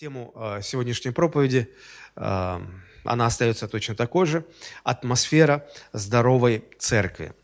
[0.00, 1.68] тему э, сегодняшней проповеди.
[2.16, 2.58] Э,
[3.04, 4.46] она остается точно такой же.
[4.82, 7.34] Атмосфера здоровой церкви.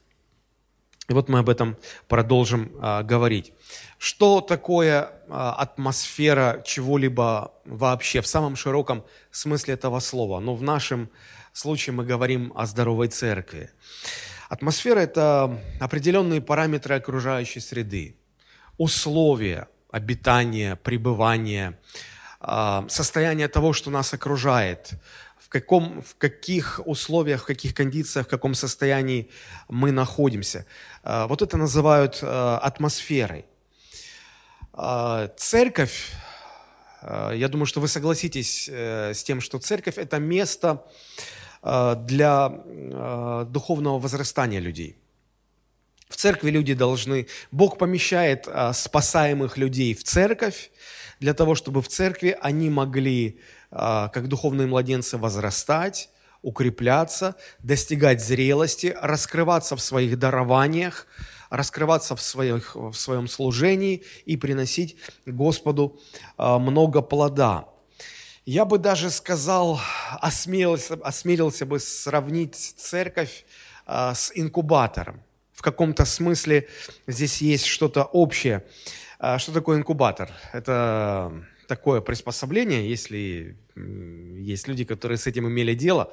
[1.10, 1.76] И вот мы об этом
[2.08, 3.52] продолжим э, говорить.
[3.98, 10.40] Что такое атмосфера чего-либо вообще в самом широком смысле этого слова?
[10.40, 11.10] Но в нашем
[11.52, 13.68] случае мы говорим о здоровой церкви.
[14.48, 18.16] Атмосфера– это определенные параметры окружающей среды,
[18.78, 21.78] условия обитания, пребывания,
[22.88, 24.92] состояние того, что нас окружает,
[25.46, 29.30] в, каком, в каких условиях, в каких кондициях, в каком состоянии
[29.68, 30.66] мы находимся.
[31.02, 33.44] А, вот это называют а, атмосферой.
[35.36, 36.12] Церковь,
[37.02, 40.84] я думаю, что вы согласитесь э, с тем, что церковь– это место
[41.62, 42.48] для
[43.48, 44.98] духовного возрастания людей.
[46.10, 50.70] В церкви люди должны, Бог помещает спасаемых людей в церковь,
[51.20, 56.10] для того, чтобы в церкви они могли, а, как духовные младенцы, возрастать,
[56.42, 61.06] укрепляться, достигать зрелости, раскрываться в своих дарованиях,
[61.50, 66.00] раскрываться в, своих, в своем служении и приносить Господу
[66.36, 67.66] а, много плода.
[68.44, 69.80] Я бы даже сказал,
[70.20, 73.44] осмелился, осмелился бы сравнить церковь
[73.86, 75.22] а, с инкубатором.
[75.52, 76.68] В каком-то смысле
[77.06, 78.64] здесь есть что-то общее.
[79.18, 80.30] А что такое инкубатор?
[80.52, 81.32] Это
[81.68, 86.12] такое приспособление, если есть люди, которые с этим имели дело,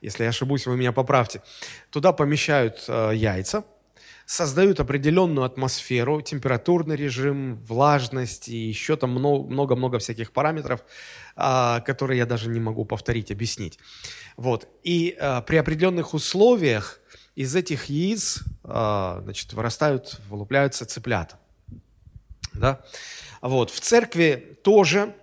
[0.00, 1.42] если я ошибусь, вы меня поправьте.
[1.90, 3.64] Туда помещают э, яйца,
[4.26, 10.84] создают определенную атмосферу, температурный режим, влажность и еще там много-много всяких параметров,
[11.34, 13.78] э, которые я даже не могу повторить, объяснить.
[14.36, 14.68] Вот.
[14.84, 17.00] И э, при определенных условиях
[17.34, 21.38] из этих яиц э, значит, вырастают, вылупляются цыплята.
[22.58, 22.80] Да?
[23.40, 23.70] Вот.
[23.70, 25.14] В церкви тоже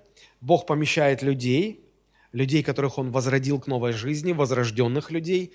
[0.41, 1.86] Бог помещает людей,
[2.31, 5.53] людей, которых Он возродил к новой жизни, возрожденных людей.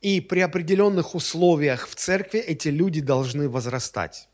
[0.00, 4.28] И при определенных условиях в церкви эти люди должны возрастать.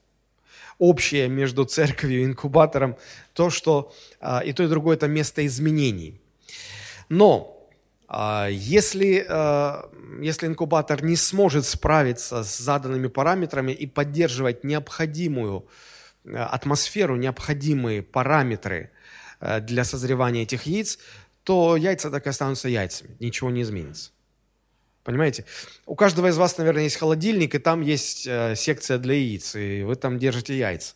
[0.79, 2.97] Общее между церковью и инкубатором
[3.33, 6.21] то, что а, и то, и другое– это место изменений.
[7.09, 7.57] Но
[8.09, 15.67] а, если, а, если инкубатор не сможет справиться с заданными параметрами и поддерживать необходимую
[16.35, 18.91] атмосферу, необходимые параметры
[19.41, 20.99] э, для созревания этих яиц,
[21.45, 24.11] то яйца так и останутся яйцами, ничего не изменится.
[25.05, 25.45] Понимаете?
[25.87, 29.83] У каждого из вас, наверное, есть холодильник, и там есть э, секция для яиц, и
[29.85, 30.95] вы там держите яйца.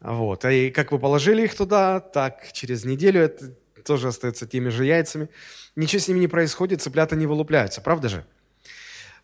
[0.00, 0.44] Вот.
[0.44, 3.52] И как вы положили их туда, так через неделю это
[3.84, 5.28] тоже остается теми же яйцами.
[5.74, 8.24] Ничего с ними не происходит, цыплята не вылупляются, правда же?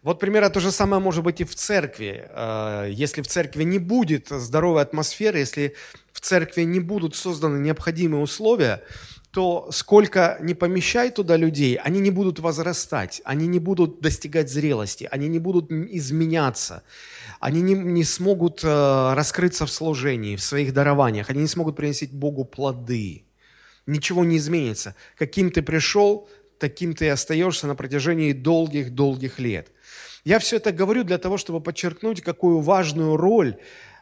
[0.02, 2.28] Вот примерно то же самое может быть и в церкви.
[2.28, 5.76] Э, если в церкви не будет здоровой атмосферы, если
[6.12, 8.82] в церкви не будут созданы необходимые условия,
[9.30, 15.08] то сколько не помещай туда людей, они не будут возрастать, они не будут достигать зрелости,
[15.10, 16.82] они не будут изменяться,
[17.38, 22.12] они не, не смогут э, раскрыться в служении, в своих дарованиях, они не смогут приносить
[22.12, 23.24] Богу плоды.
[23.86, 24.96] Ничего не изменится.
[25.16, 29.68] Каким ты пришел, таким ты и остаешься на протяжении долгих-долгих лет–
[30.24, 33.56] я все это говорю для того, чтобы подчеркнуть, какую важную роль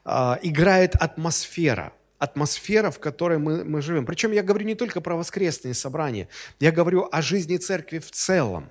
[0.05, 1.93] э, играет атмосфера.
[2.19, 4.05] Атмосфера, в которой мы, мы живем.
[4.05, 6.29] Причем я говорю не только про воскресные собрания,
[6.61, 8.71] я говорю о жизни церкви в целом.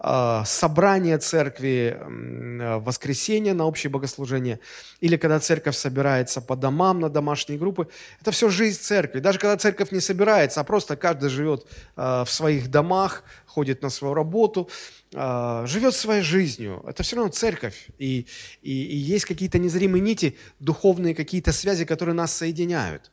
[0.00, 4.60] Э, собрание церкви в воскресенье на общее богослужение,
[5.00, 7.88] или когда церковь собирается по домам на домашние группы,
[8.20, 9.18] это все жизнь церкви.
[9.20, 11.66] Даже когда церковь не собирается, а просто каждый живет
[11.96, 14.68] э, в своих домах, ходит на свою работу,
[15.14, 16.84] а, живет своей жизнью.
[16.86, 17.88] Это все равно церковь.
[17.98, 18.26] И,
[18.62, 23.10] и, и есть какие-то незримые нити, духовные какие-то связи, которые нас соединяют.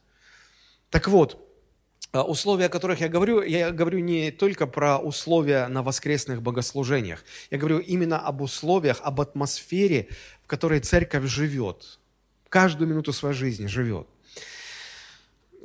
[0.89, 1.44] Так вот, а,
[2.23, 7.23] условия, о которых я говорю, я говорю не только про условия на воскресных богослужениях.
[7.51, 10.07] Я говорю именно об условиях, об атмосфере,
[10.43, 11.99] в которой церковь живет.
[12.49, 14.07] Каждую минуту своей жизни живет.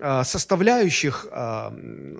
[0.02, 1.26] А, составляющих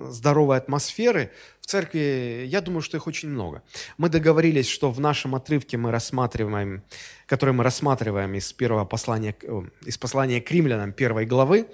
[0.09, 3.63] здоровой атмосферы в церкви, я думаю, что их очень много.
[3.97, 6.83] Мы договорились, что в нашем отрывке мы рассматриваем,
[7.25, 9.35] который мы рассматриваем из первого послания,
[9.83, 11.67] из послания к римлянам первой главы,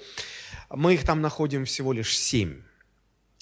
[0.70, 2.62] мы их там находим всего лишь семь.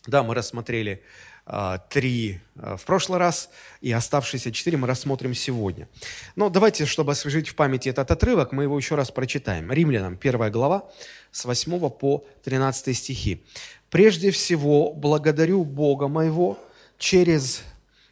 [0.08, 1.04] Да, мы рассмотрели
[1.48, 3.50] а, три а, в прошлый раз,
[3.82, 5.88] и оставшиеся четыре мы рассмотрим сегодня.
[6.36, 9.72] Но давайте, чтобы освежить в памяти этот отрывок, мы его еще раз прочитаем.
[9.72, 10.90] Римлянам, первая глава,
[11.32, 13.44] с 8 по 13 стихи.
[13.90, 16.60] Прежде всего, благодарю Бога моего
[16.98, 17.64] через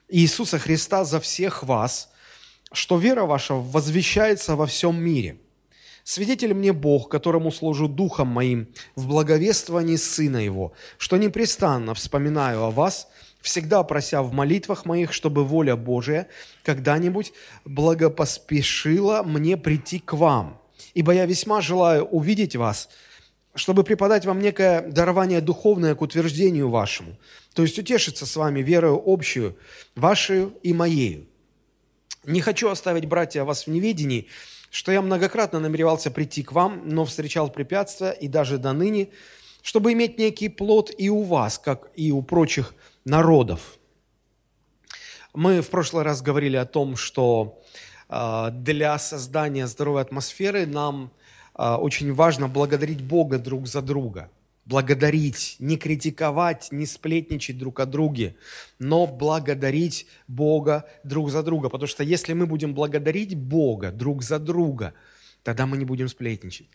[0.10, 2.12] Иисуса Христа за всех вас,
[2.72, 5.38] что вера ваша возвещается во всем мире.
[6.04, 12.72] Свидетель мне Бог, которому служу духом моим в благовествовании Сына Его, что непрестанно вспоминаю о
[12.72, 13.08] вас,
[13.42, 16.28] всегда прося в молитвах моих, чтобы воля Божия
[16.64, 17.34] когда-нибудь
[17.64, 20.60] благопоспешила мне прийти к вам.
[20.94, 22.90] Ибо я весьма желаю увидеть вас,
[23.56, 27.18] чтобы преподать вам некое дарование духовное к утверждению вашему,
[27.54, 29.58] то есть утешиться с вами верою общую,
[29.96, 31.28] вашей и моею.
[32.26, 34.28] Не хочу оставить, братья, вас в неведении,
[34.74, 39.10] что я многократно намеревался прийти к вам, но встречал препятствия и даже до ныне,
[39.62, 42.74] чтобы иметь некий плод и у вас, как и у прочих
[43.06, 43.78] народов.
[45.36, 47.62] Мы в прошлый раз говорили о том, что
[48.10, 51.12] а, для создания здоровой атмосферы нам
[51.54, 54.32] а, очень важно благодарить Бога друг за друга–
[54.66, 58.36] благодарить, не критиковать, не сплетничать друг о друге,
[58.80, 61.70] но благодарить Бога друг за друга.
[61.70, 64.94] Потому что если мы будем благодарить Бога друг за друга,
[65.44, 66.68] тогда мы не будем сплетничать.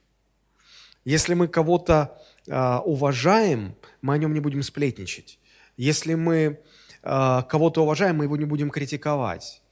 [1.05, 5.39] Если мы кого-то э, уважаем, мы о нем не будем сплетничать.
[5.79, 6.61] Если мы
[7.03, 9.63] э, кого-то уважаем, мы его не будем критиковать.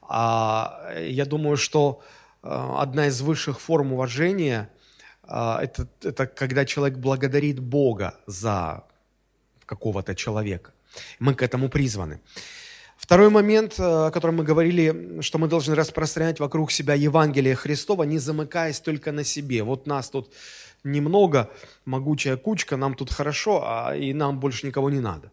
[0.00, 2.00] А, я думаю, что
[2.42, 4.70] э, одна из высших форм уважения–
[5.28, 8.84] это, это когда человек благодарит Бога за
[9.66, 10.72] какого-то человека.
[11.20, 12.20] Мы к этому призваны.
[12.96, 18.02] Второй момент, э, о котором мы говорили, что мы должны распространять вокруг себя Евангелие Христова,
[18.02, 19.62] не замыкаясь только на себе.
[19.62, 20.32] Вот нас тут
[20.82, 21.50] немного,
[21.84, 25.30] могучая кучка, нам тут хорошо, а и нам больше никого не надо.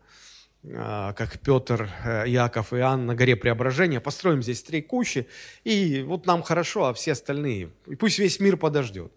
[0.74, 5.28] А, как Петр, э, Яков и Иоанн на горе Преображения, построим здесь три кучи,
[5.64, 9.12] и вот нам хорошо, а все остальные, и пусть весь мир подождет.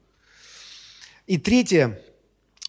[1.28, 2.00] И третье,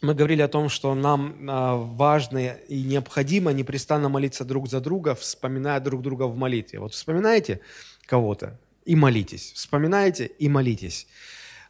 [0.02, 5.16] мы говорили о том, что нам а, важно и необходимо непрестанно молиться друг за друга,
[5.16, 6.80] вспоминая друг друга в молитве.
[6.80, 7.62] Вот вспоминаете
[8.06, 11.08] кого-то и молитесь, вспоминаете и молитесь.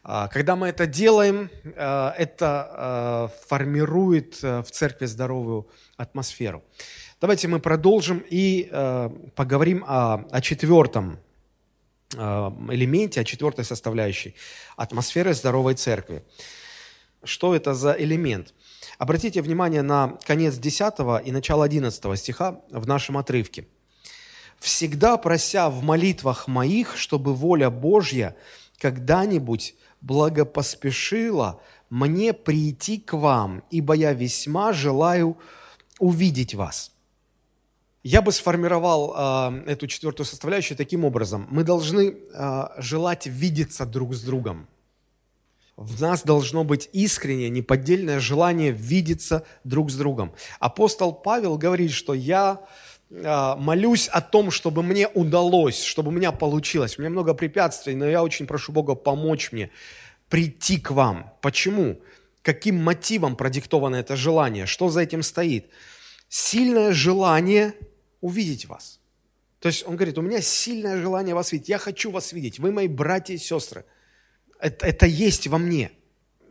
[0.02, 6.64] А, когда мы это делаем, а, это формирует в церкви здоровую атмосферу.
[7.22, 8.68] Давайте мы продолжим и
[9.36, 11.20] поговорим о, о четвертом
[12.16, 14.34] элементе, о четвертой составляющей
[14.76, 16.24] атмосферы здоровой церкви.
[17.24, 18.54] Что это за элемент?
[18.98, 23.68] Обратите внимание на конец 10 и начало 11 стиха в нашем отрывке.
[24.57, 28.36] «Всегда прося в молитвах моих, чтобы воля Божья
[28.77, 35.38] когда-нибудь благопоспешила мне прийти к вам, ибо я весьма желаю
[36.00, 36.92] увидеть вас».
[38.01, 41.48] Я бы сформировал э, эту четвертую составляющую таким образом.
[41.51, 44.68] Мы должны э, желать видеться друг с другом–
[45.80, 50.34] в нас должно быть искреннее, неподдельное желание видеться друг с другом.
[50.60, 52.60] Апостол Павел говорит, что я
[53.24, 56.98] а, молюсь о том, чтобы мне удалось, чтобы у меня получилось.
[56.98, 59.72] У меня много препятствий, но я очень прошу Бога помочь мне
[60.28, 61.34] прийти к вам.
[61.42, 62.02] Почему?
[62.42, 64.66] Каким мотивом продиктовано это желание?
[64.66, 65.70] Что за этим стоит?
[66.28, 67.74] Сильное желание
[68.20, 69.00] увидеть вас.
[69.62, 71.70] То есть он говорит, у меня сильное желание вас видеть.
[71.70, 72.60] Я хочу вас видеть.
[72.60, 73.86] Вы мои братья и сестры
[74.60, 75.92] это, это есть во мне.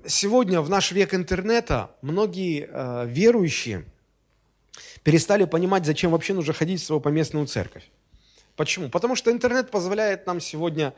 [0.06, 3.84] Сегодня, в наш век интернета, многие э, верующие
[5.02, 7.84] перестали понимать, зачем вообще нужно ходить в свою поместную церковь.
[8.56, 8.88] Почему?
[8.88, 10.94] Потому что интернет позволяет нам сегодня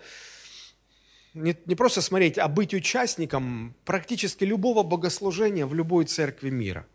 [1.34, 6.86] не, не просто смотреть, а быть участником практически любого богослужения в любой церкви мира.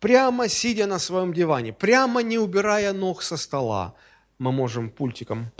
[0.00, 3.94] Прямо сидя на своем диване, прямо не убирая ног со стола,
[4.38, 5.50] мы можем пультиком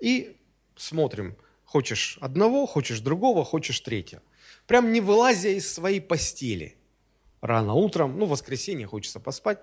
[0.00, 0.36] и
[0.76, 1.36] смотрим–
[1.68, 4.22] Хочешь одного, хочешь другого, хочешь третьего.
[4.66, 6.76] Прям не вылазя из своей постели.
[7.42, 9.58] Рано утром, ну, в воскресенье хочется поспать,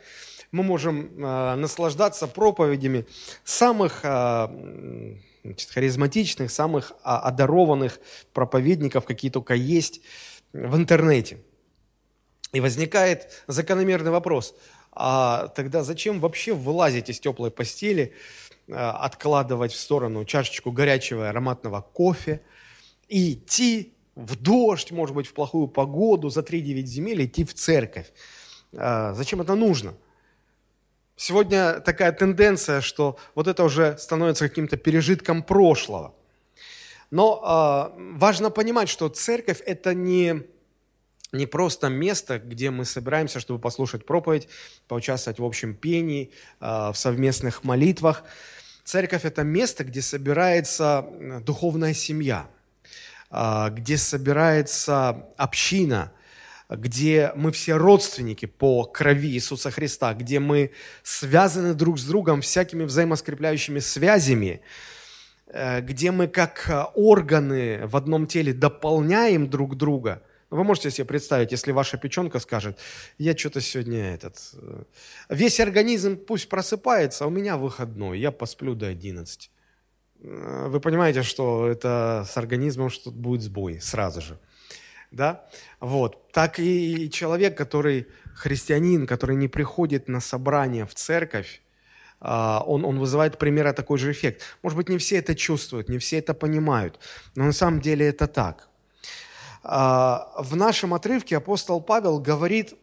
[0.52, 3.08] мы можем э, наслаждаться проповедями
[3.44, 8.00] самых э, значит, харизматичных, самых э, одарованных
[8.34, 10.02] проповедников, какие только есть
[10.54, 11.40] в интернете.
[12.54, 14.54] И возникает закономерный вопрос,
[14.92, 21.82] а тогда зачем вообще вылазить из теплой постели, Э, откладывать в сторону чашечку горячего ароматного
[21.82, 22.42] кофе
[23.08, 28.12] и идти в дождь, может быть, в плохую погоду, за 3-9 земель идти в церковь.
[28.72, 29.94] Э, зачем это нужно?
[31.18, 36.14] Сегодня такая тенденция, что вот это уже становится каким-то пережитком прошлого.
[37.12, 40.44] Но э, важно понимать, что церковь– это не,
[41.32, 44.48] не просто место, где мы собираемся, чтобы послушать проповедь,
[44.88, 48.24] поучаствовать в общем пении, э, в совместных молитвах–
[48.86, 51.08] Церковь– это место, где собирается
[51.41, 52.48] духовная семья,
[53.32, 56.12] а, где собирается община,
[56.70, 60.70] где мы все родственники по крови Иисуса Христа, где мы
[61.01, 64.62] связаны друг с другом всякими взаимоскрепляющими связями,
[65.48, 70.22] э, где мы как э, органы в одном теле дополняем друг друга.
[70.56, 72.80] Вы можете себе представить, если ваша печенка скажет,
[73.18, 74.38] я что-то сегодня этот...
[74.54, 74.84] Э,
[75.30, 79.52] весь организм пусть просыпается, а у меня выходной, я посплю до 11.
[80.20, 84.40] Вы понимаете, что это с организмом что будет сбой сразу же.
[85.12, 85.46] Да?
[85.80, 86.32] Вот.
[86.32, 91.62] Так и человек, который христианин, который не приходит на собрание в церковь,
[92.20, 94.42] а, он, он вызывает примера такой же эффект.
[94.64, 97.00] Может быть, не все это чувствуют, не все это понимают,
[97.36, 98.70] но на самом деле это так.
[99.68, 102.76] А, в нашем отрывке апостол Павел говорит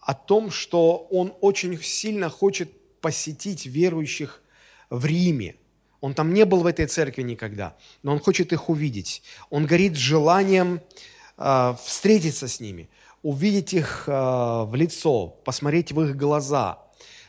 [0.00, 2.70] о том, что он очень сильно хочет
[3.00, 4.42] посетить верующих
[4.88, 5.56] в Риме.
[6.00, 9.22] Он там не был в этой церкви никогда, но он хочет их увидеть.
[9.50, 10.80] Он горит желанием
[11.36, 12.88] а, встретиться с ними,
[13.22, 16.82] увидеть их в лицо, посмотреть в их глаза–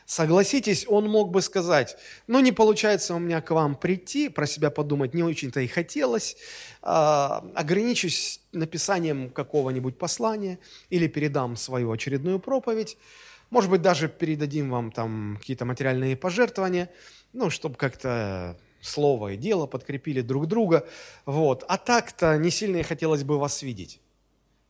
[0.08, 1.98] Согласитесь, он мог бы сказать,
[2.28, 6.38] ну не получается у меня к вам прийти, про себя подумать не очень-то и хотелось,
[6.80, 12.96] а, ограничусь написанием какого-нибудь послания или передам свою очередную проповедь,
[13.50, 16.88] может быть, даже передадим вам там какие-то материальные пожертвования,
[17.34, 20.88] ну, чтобы как-то слово и дело подкрепили друг друга.
[21.26, 21.66] Вот.
[21.68, 24.00] А так-то не сильно и хотелось бы вас видеть.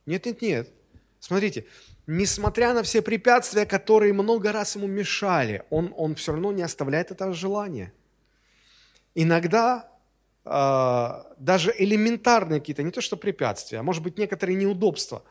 [0.04, 0.77] Нет, нет, нет.
[1.20, 1.66] Смотрите,
[2.06, 7.10] несмотря на все препятствия, которые много раз ему мешали, он, он все равно не оставляет
[7.10, 7.92] этого желания.
[9.14, 9.90] Иногда
[10.44, 15.24] э, даже элементарные какие-то, не то что препятствия, а может быть некоторые неудобства,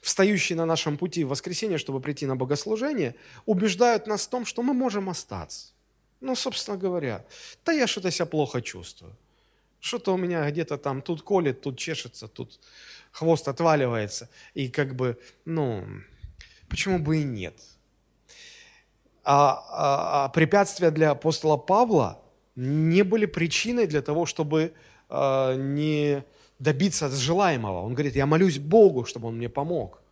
[0.00, 4.62] встающие на нашем пути в воскресенье, чтобы прийти на богослужение, убеждают нас в том, что
[4.62, 5.72] мы можем остаться.
[6.20, 7.24] Ну, собственно говоря,
[7.64, 9.16] да я что-то себя плохо чувствую.
[9.80, 12.58] Что-то у меня где-то там тут колет, тут чешется, тут
[13.12, 15.84] хвост отваливается, и как бы, ну,
[16.68, 17.54] почему бы и нет?
[19.24, 22.22] А, а, а препятствия для апостола Павла
[22.56, 24.72] не были причиной для того, чтобы
[25.08, 26.24] а, не
[26.58, 27.82] добиться желаемого.
[27.82, 30.02] Он говорит, я молюсь Богу, чтобы Он мне помог.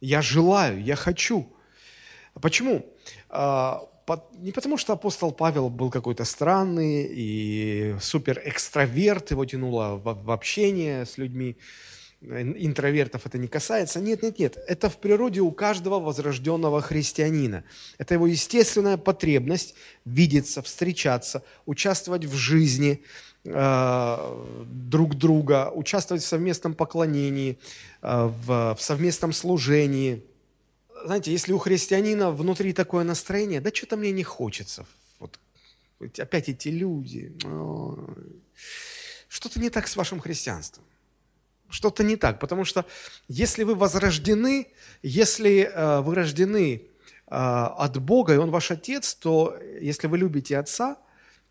[0.00, 1.52] Я желаю, я хочу.
[2.40, 2.86] Почему?
[3.28, 3.82] А,
[4.38, 11.04] не потому, что апостол Павел был какой-то странный и супер экстраверт, его тянуло в, общение
[11.04, 11.56] с людьми,
[12.22, 14.00] интровертов это не касается.
[14.00, 14.58] Нет, нет, нет.
[14.66, 17.64] Это в природе у каждого возрожденного христианина.
[17.98, 19.74] Это его естественная потребность
[20.04, 23.02] видеться, встречаться, участвовать в жизни
[23.44, 27.58] э, друг друга, участвовать в совместном поклонении,
[28.02, 30.22] э, в, в совместном служении.
[31.04, 34.86] Знаете, если у христианина внутри такое настроение, да что-то мне не хочется.
[35.18, 35.38] Вот
[36.18, 37.32] опять эти люди.
[39.28, 40.84] Что-то не так с вашим христианством
[41.70, 42.84] что-то не так, потому что
[43.28, 44.66] если вы возрождены,
[45.02, 46.82] если э, вы рождены э,
[47.28, 50.96] от Бога, и Он ваш Отец, то если вы любите Отца,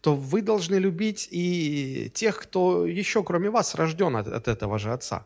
[0.01, 4.94] то вы должны любить и тех, кто еще кроме вас рожден от, от этого же
[4.94, 5.25] Отца.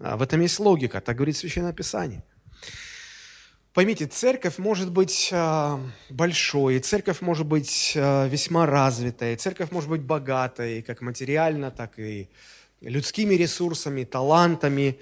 [0.00, 2.22] А в этом есть логика, так говорит Священное Писание.
[3.74, 5.78] Поймите, церковь может быть э,
[6.10, 12.28] большой, церковь может быть э, весьма развитой, церковь может быть богатой, как материально, так и
[12.82, 14.98] людскими ресурсами, талантами.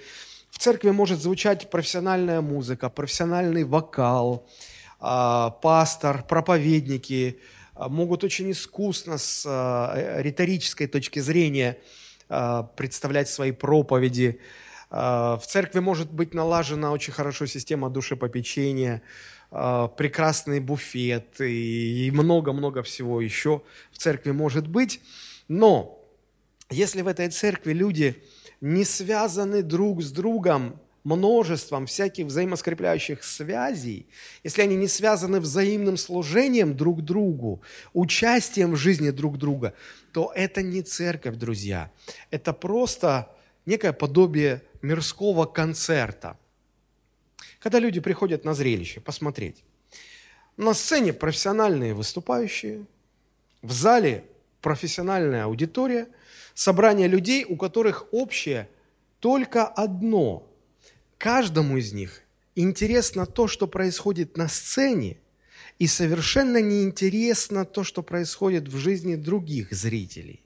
[0.51, 4.47] В церкви может звучать профессиональная музыка, профессиональный вокал,
[5.01, 7.41] а, пастор, проповедники
[7.75, 11.77] а, могут очень искусно с а, риторической точки зрения
[12.77, 14.39] представлять свои проповеди.
[14.91, 19.01] В церкви может быть налажена очень хорошо система душепопечения,
[19.49, 24.99] прекрасный буфет и много-много всего еще в церкви может быть.
[25.47, 26.05] Но
[26.69, 28.21] если в этой церкви люди
[28.59, 34.07] не связаны друг с другом множеством всяких взаимоскрепляющих связей,
[34.43, 37.61] если они не связаны взаимным служением друг другу,
[37.93, 39.73] участием в жизни друг друга,
[40.11, 41.91] то это не церковь, друзья.
[42.29, 43.33] Это просто
[43.65, 46.37] некое подобие мирского концерта.
[47.59, 49.63] Когда люди приходят на зрелище посмотреть,
[50.57, 52.85] на сцене профессиональные выступающие,
[53.61, 54.25] в зале
[54.61, 56.07] профессиональная аудитория–
[56.53, 58.69] собрание людей, у которых общее
[59.19, 60.47] только одно.
[61.17, 62.21] Каждому из них
[62.55, 65.17] интересно то, что происходит на сцене,
[65.79, 70.41] и совершенно неинтересно то, что происходит в жизни других зрителей.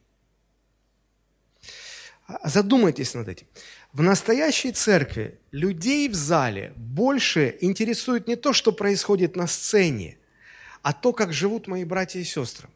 [2.44, 3.48] Задумайтесь над этим.
[3.94, 10.17] В настоящей церкви людей в зале больше интересует не то, что происходит на сцене,
[10.82, 12.67] а то, как живут мои братья и сестры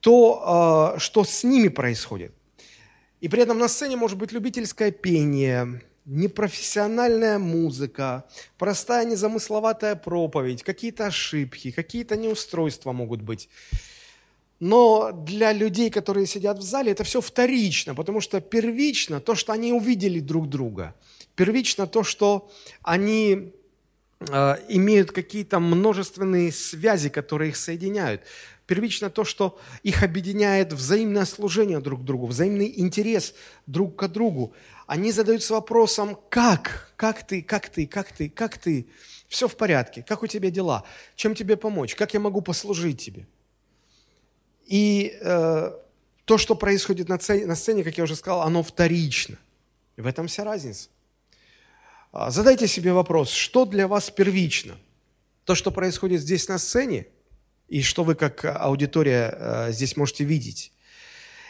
[0.00, 2.32] то, а, что с ними происходит.
[3.20, 8.24] И при этом на сцене может быть любительское пение, непрофессиональная музыка,
[8.58, 13.50] простая незамысловатая проповедь, какие-то ошибки, какие-то неустройства могут быть.
[14.60, 19.52] Но для людей, которые сидят в зале, это все вторично, потому что первично то, что
[19.54, 20.94] они увидели друг друга.
[21.34, 22.50] Первично то, что
[22.82, 23.54] они
[24.20, 28.20] э, имеют какие-то множественные связи, которые их соединяют.
[28.66, 33.34] Первично то, что их объединяет взаимное служение друг другу, взаимный интерес
[33.66, 34.52] друг к другу.
[34.86, 36.92] Они задаются вопросом, как?
[36.96, 37.42] Как ты?
[37.42, 37.86] Как ты?
[37.86, 38.28] Как ты?
[38.28, 38.86] Как ты?
[39.26, 40.04] Все в порядке.
[40.06, 40.84] Как у тебя дела?
[41.16, 41.94] Чем тебе помочь?
[41.94, 43.26] Как я могу послужить тебе?
[44.70, 45.72] И э,
[46.24, 49.36] то, что происходит на сцене, на сцене, как я уже сказал, оно вторично.
[49.96, 50.88] В этом вся разница.
[52.12, 54.78] А, задайте себе вопрос, что для вас первично?
[55.44, 57.08] То, что происходит здесь на сцене,
[57.66, 60.72] и что вы как аудитория э, здесь можете видеть?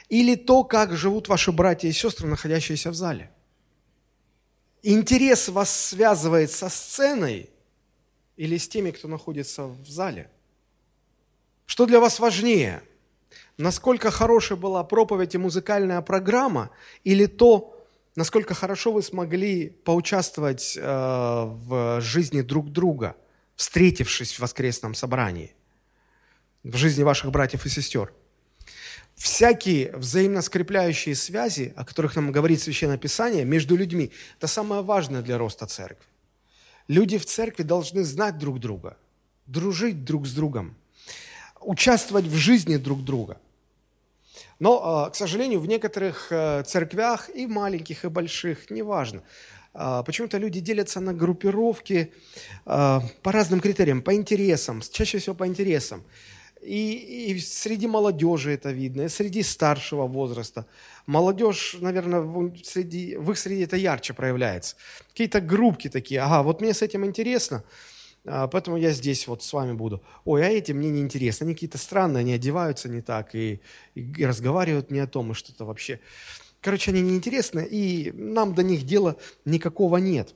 [0.09, 3.31] Или то, как живут ваши братья и сестры, находящиеся в зале?
[4.83, 7.51] Интерес вас связывает со сценой
[8.39, 10.31] или с теми, кто находится в зале?
[11.67, 12.83] Что для вас важнее?
[13.61, 16.71] Насколько хорошая была проповедь и музыкальная программа
[17.05, 17.79] или то,
[18.17, 23.17] насколько хорошо вы смогли поучаствовать э, в жизни друг друга,
[23.57, 25.53] встретившись в воскресном собрании,
[26.65, 28.15] в жизни ваших братьев и сестер.
[29.15, 35.21] Всякие взаимно скрепляющие связи, о которых нам говорит Священное Писание, между людьми, это самое важное
[35.21, 36.07] для роста церкви.
[36.89, 38.97] Люди в церкви должны знать друг друга,
[39.45, 40.77] дружить друг с другом,
[41.61, 43.39] участвовать в жизни друг друга–
[44.61, 49.23] но, а, к сожалению, в некоторых э, церквях, и маленьких, и больших, неважно,
[49.73, 52.13] а, почему-то люди делятся на группировки
[52.67, 56.03] а, по разным критериям, по интересам, чаще всего по интересам.
[56.61, 60.67] И, и среди молодежи это видно, и среди старшего возраста.
[61.07, 64.77] Молодежь, наверное, в, среди, в их среде это ярче проявляется.
[65.09, 67.65] Какие-то группки такие, ага, вот мне с этим интересно,
[68.25, 70.03] поэтому я здесь вот с вами буду.
[70.25, 73.61] Ой, а эти мне не интересно, они какие-то странные, они одеваются не так и,
[73.95, 76.01] и разговаривают не о том, и что-то вообще.
[76.61, 80.35] Короче, они неинтересны, и нам до них дела никакого нет.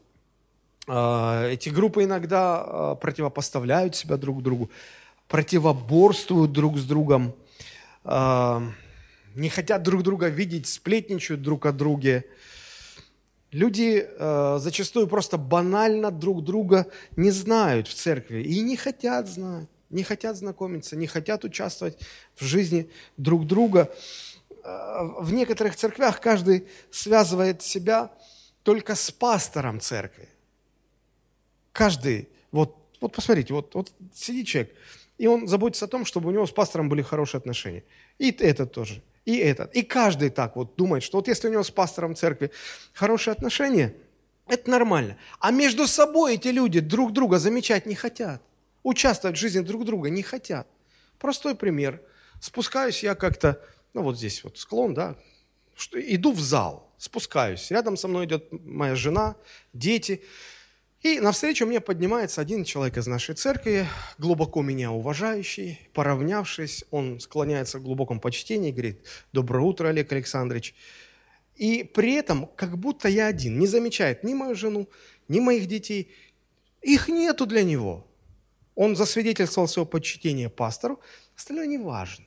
[0.87, 4.71] А, эти группы иногда а, противопоставляют себя друг другу,
[5.29, 7.35] противоборствуют друг с другом,
[8.05, 12.27] не хотят друг друга видеть, сплетничают друг о друге.
[13.55, 19.69] Люди э, зачастую просто банально друг друга не знают в церкви и не хотят знать,
[19.91, 21.97] не хотят знакомиться, не хотят участвовать
[22.35, 23.95] в жизни друг друга.
[24.65, 28.11] Э, в некоторых церквях каждый связывает себя
[28.65, 30.29] только с пастором церкви.
[31.71, 34.75] Каждый, вот, вот посмотрите, вот, вот сидит человек,
[35.17, 37.85] и он заботится о том, чтобы у него с пастором были хорошие отношения.
[38.19, 39.75] И этот тоже– и этот.
[39.75, 42.51] И каждый так вот думает, что вот если у него с пастором церкви
[42.93, 43.95] хорошие отношения,
[44.47, 45.17] это нормально.
[45.41, 48.43] А между собой эти люди друг друга замечать не хотят.
[48.83, 50.67] Участвовать в жизни друг друга не хотят.
[51.19, 52.03] Простой пример.
[52.41, 53.63] Спускаюсь я как-то,
[53.95, 55.17] ну вот здесь вот склон, да,
[55.95, 57.71] иду в зал, спускаюсь.
[57.71, 59.37] Рядом со мной идет моя жена,
[59.73, 60.23] дети.
[61.05, 63.87] И навстречу мне поднимается один человек из нашей церкви,
[64.17, 70.75] глубоко меня уважающий, поравнявшись, он склоняется в глубоком почтении, говорит, «Доброе утро, Олег Александрович».
[71.57, 74.89] И при этом, как будто я один, не замечает ни мою жену,
[75.29, 76.11] ни моих детей.
[76.81, 78.07] Их нету для него.
[78.75, 81.01] Он засвидетельствовал свое почтение пастору,
[81.37, 82.25] остальное не важно.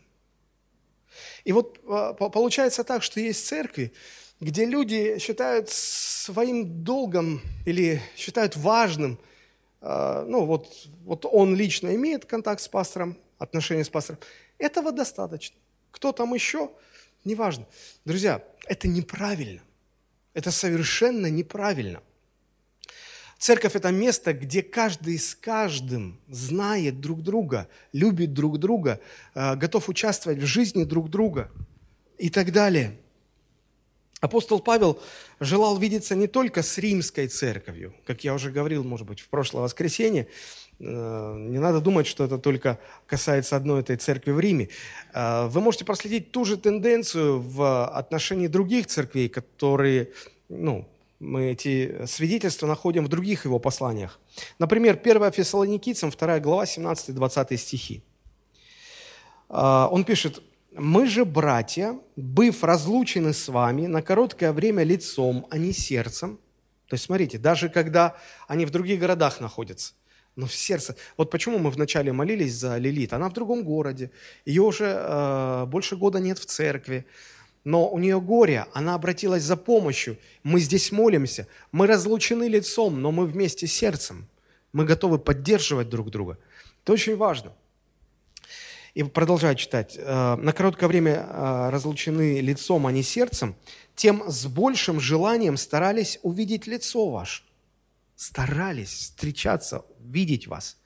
[1.45, 3.91] И вот а, получается так, что есть церкви,
[4.39, 9.19] где люди считают своим долгом или считают важным,
[9.81, 10.67] э, ну вот,
[11.05, 14.19] вот он лично имеет контакт с пастором, отношения с пастором,
[14.59, 15.57] этого достаточно.
[15.91, 16.71] Кто там еще,
[17.23, 17.65] неважно.
[18.05, 19.61] Друзья, это неправильно.
[20.33, 22.03] Это совершенно неправильно.
[23.39, 28.99] Церковь– это место, где каждый с каждым знает друг друга, любит друг друга,
[29.33, 31.49] э, готов участвовать в жизни друг друга
[32.19, 32.99] и так далее–
[34.19, 34.99] Апостол Павел
[35.39, 39.63] желал видеться не только с римской церковью, как я уже говорил, может быть, в прошлое
[39.63, 40.27] воскресенье.
[40.79, 44.69] Э, не надо думать, что это только касается одной этой церкви в Риме.
[45.13, 50.13] Э, вы можете проследить ту же тенденцию в отношении других церквей, которые,
[50.49, 50.87] ну,
[51.19, 54.19] мы эти свидетельства находим в других его посланиях.
[54.57, 58.01] Например, 1 Фессалоникийцам, 2 глава, 17-20 стихи.
[59.49, 65.57] Э, он пишет, мы же, братья, быв разлучены с вами на короткое время лицом, а
[65.57, 66.39] не сердцем.
[66.87, 68.15] То есть, смотрите, даже когда
[68.47, 69.93] они в других городах находятся,
[70.35, 70.95] но в сердце.
[71.17, 73.11] Вот почему мы вначале молились за Лилит.
[73.11, 74.11] Она в другом городе,
[74.45, 77.05] ее уже э, больше года нет в церкви.
[77.63, 80.17] Но у нее горе, она обратилась за помощью.
[80.43, 84.27] Мы здесь молимся, мы разлучены лицом, но мы вместе сердцем.
[84.71, 86.37] Мы готовы поддерживать друг друга.
[86.83, 87.51] Это очень важно.
[88.97, 89.95] И продолжаю читать.
[89.95, 93.55] «Э, «На короткое время э, разлучены лицом, а не сердцем,
[93.95, 97.43] тем с большим желанием старались увидеть лицо ваше».
[98.15, 100.79] Старались встречаться, видеть вас.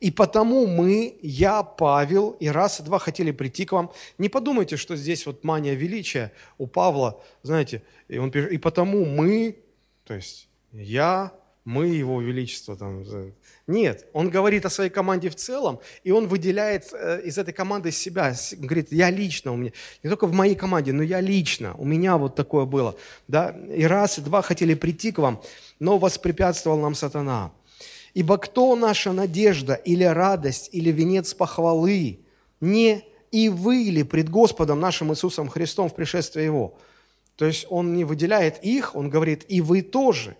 [0.00, 3.90] И потому мы, я, Павел, и раз, и два хотели прийти к вам.
[4.18, 9.06] Не подумайте, что здесь вот мания величия у Павла, знаете, и он пишет, и потому
[9.06, 9.64] мы,
[10.04, 11.32] то есть я,
[11.64, 12.76] мы, его величество.
[12.76, 13.02] Там.
[13.70, 17.92] Нет, он говорит о своей команде в целом, и он выделяет э, из этой команды
[17.92, 18.34] себя.
[18.56, 19.70] Говорит, я лично, у меня,
[20.02, 22.96] не только в моей команде, но я лично, у меня вот такое было.
[23.28, 23.56] Да?
[23.72, 25.40] И раз, и два хотели прийти к вам,
[25.78, 27.52] но воспрепятствовал нам сатана.
[28.12, 32.18] Ибо кто наша надежда или радость, или венец похвалы?
[32.60, 36.76] Не и вы ли пред Господом нашим Иисусом Христом в пришествии Его?
[37.36, 40.36] То есть он не выделяет их, он говорит, и вы тоже.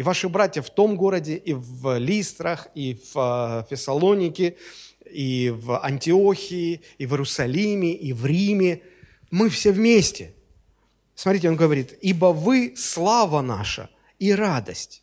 [0.00, 4.56] И ваши братья в том городе, и в Листрах, и в э, Фессалонике,
[5.04, 8.80] и в Антиохии, и в Иерусалиме, и в Риме.
[9.30, 10.32] Мы все вместе.
[11.14, 15.02] Смотрите, он говорит, ибо вы слава наша и радость.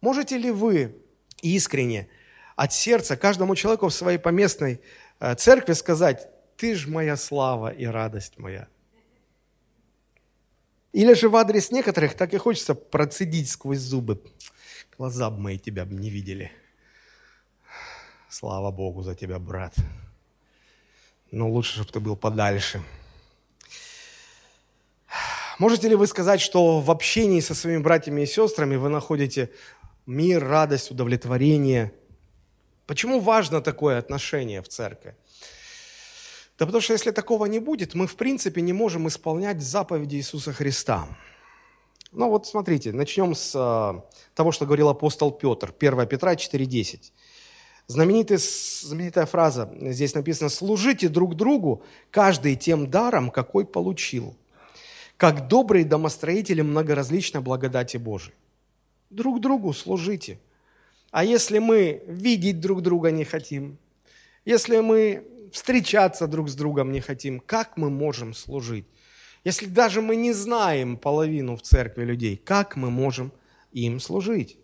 [0.00, 0.96] Можете ли вы
[1.42, 2.08] искренне,
[2.56, 4.80] от сердца каждому человеку в своей поместной
[5.20, 8.68] э, церкви сказать, ты ж моя слава и радость моя.
[10.94, 14.22] Или же в адрес некоторых так и хочется процедить сквозь зубы.
[14.96, 16.52] Глаза бы мои тебя не видели.
[18.28, 19.74] Слава Богу за тебя, брат.
[21.32, 22.80] Но лучше, чтобы ты был подальше.
[25.58, 29.50] Можете ли вы сказать, что в общении со своими братьями и сестрами вы находите
[30.06, 31.92] мир, радость, удовлетворение.
[32.86, 35.16] Почему важно такое отношение в церкви?
[36.58, 40.52] Да потому что если такого не будет, мы в принципе не можем исполнять заповеди Иисуса
[40.52, 41.08] Христа.
[42.12, 44.00] Ну вот смотрите, начнем с э,
[44.34, 47.10] того, что говорил апостол Петр, 1 Петра 4.10.
[47.88, 54.36] Знаменитая, фраза, здесь написано, «Служите друг другу, каждый тем даром, какой получил,
[55.16, 58.34] как добрые домостроители многоразличной благодати Божией».
[59.10, 60.38] Друг другу служите.
[61.10, 63.76] А если мы видеть друг друга не хотим,
[64.44, 68.86] если мы встречаться друг с другом не хотим, как мы можем служить?
[69.44, 73.32] Если даже мы не знаем половину в церкви людей, как мы можем
[73.72, 74.58] им служить?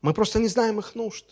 [0.00, 1.24] Мы просто не знаем их нужд.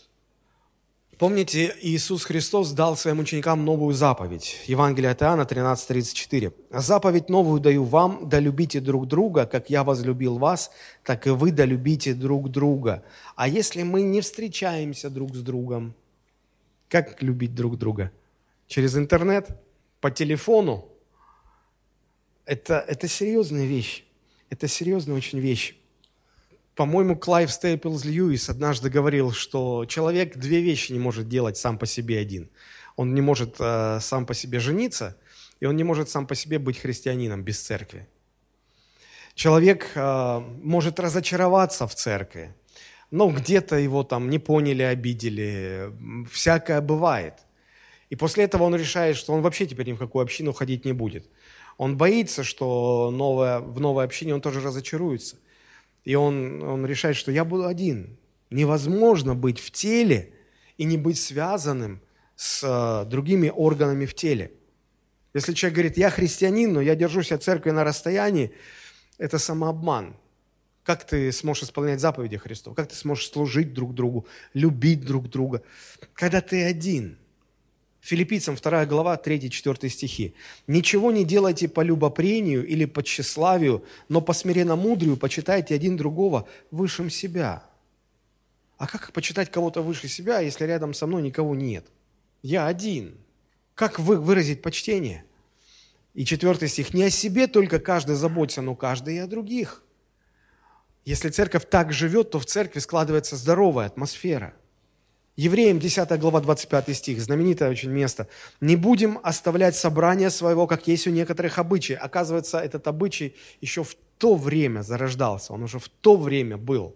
[1.18, 4.60] Помните, Иисус Христос дал своим ученикам новую заповедь.
[4.66, 6.52] Евангелие от Иоанна 13:34.
[6.70, 10.72] «Заповедь новую даю вам, да любите друг друга, как я возлюбил вас,
[11.04, 13.04] так и вы да любите друг друга».
[13.36, 15.94] А если мы не встречаемся друг с другом,
[16.88, 18.10] как любить друг друга?
[18.66, 19.48] Через интернет?
[20.00, 20.88] По телефону?
[22.44, 24.04] Это, это серьезная вещь.
[24.50, 25.76] Это серьезная очень вещь.
[26.74, 31.86] По-моему, Клайв Стейплз Льюис однажды говорил, что человек две вещи не может делать сам по
[31.86, 32.50] себе один.
[32.96, 35.16] Он не может э, сам по себе жениться,
[35.60, 38.08] и он не может сам по себе быть христианином без церкви.
[39.34, 42.54] Человек э, может разочароваться в церкви,
[43.10, 45.92] но где-то его там не поняли, обидели,
[46.30, 47.34] всякое бывает.
[48.12, 50.92] И после этого он решает, что он вообще теперь ни в какую общину ходить не
[50.92, 51.26] будет.
[51.78, 55.36] Он боится, что новое, в новое общение он тоже разочаруется–
[56.04, 58.16] и он, он решает, что я буду один.
[58.50, 60.34] Невозможно быть в теле
[60.76, 62.00] и не быть связанным
[62.34, 64.52] с э, другими органами в теле.
[65.32, 68.52] Если человек говорит, я христианин, но я держусь от церкви на расстоянии,
[69.18, 70.16] это самообман.
[70.82, 72.74] Как ты сможешь исполнять заповеди Христова?
[72.74, 75.62] Как ты сможешь служить друг другу, любить друг друга,
[76.14, 77.18] когда ты один–
[78.02, 80.34] Филиппийцам 2 глава 3-4 стихи.
[80.66, 87.10] «Ничего не делайте по любопрению или по тщеславию, но по смиренно-мудрию почитайте один другого высшим
[87.10, 87.64] себя».
[88.76, 91.86] А как почитать кого-то выше себя, если рядом со мной никого нет?
[92.42, 93.16] Я один.
[93.76, 95.24] Как вы выразить почтение?
[96.14, 96.92] И четвертый стих.
[96.92, 99.84] «Не о себе только каждый заботится, но каждый и о других».
[101.04, 104.54] Если церковь так живет, то в церкви складывается здоровая атмосфера–
[105.36, 108.28] Евреям 10 глава 25 стих, знаменитое очень место.
[108.60, 111.98] «Не будем оставлять собрание своего, как есть у некоторых обычаев».
[112.02, 116.94] Оказывается, этот обычай еще в то время зарождался, он уже в то время был.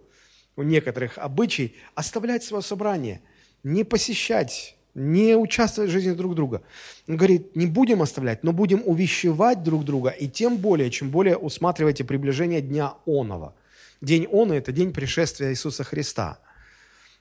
[0.55, 3.21] У некоторых обычай оставлять свое собрание,
[3.63, 6.61] не посещать, не участвовать в жизни друг друга.
[7.07, 11.37] Он говорит, не будем оставлять, но будем увещевать друг друга, и тем более, чем более
[11.37, 13.55] усматривайте приближение Дня Онова.
[13.99, 16.37] День Она– это день пришествия Иисуса Христа–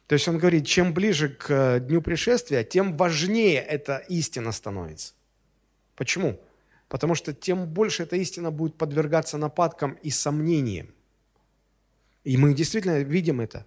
[0.06, 5.14] то есть он говорит, чем ближе к э, дню пришествия, тем важнее эта истина становится.
[5.96, 6.40] Почему?
[6.88, 10.94] Потому что тем больше эта истина будет подвергаться нападкам и сомнениям.
[12.22, 13.66] И мы действительно видим это.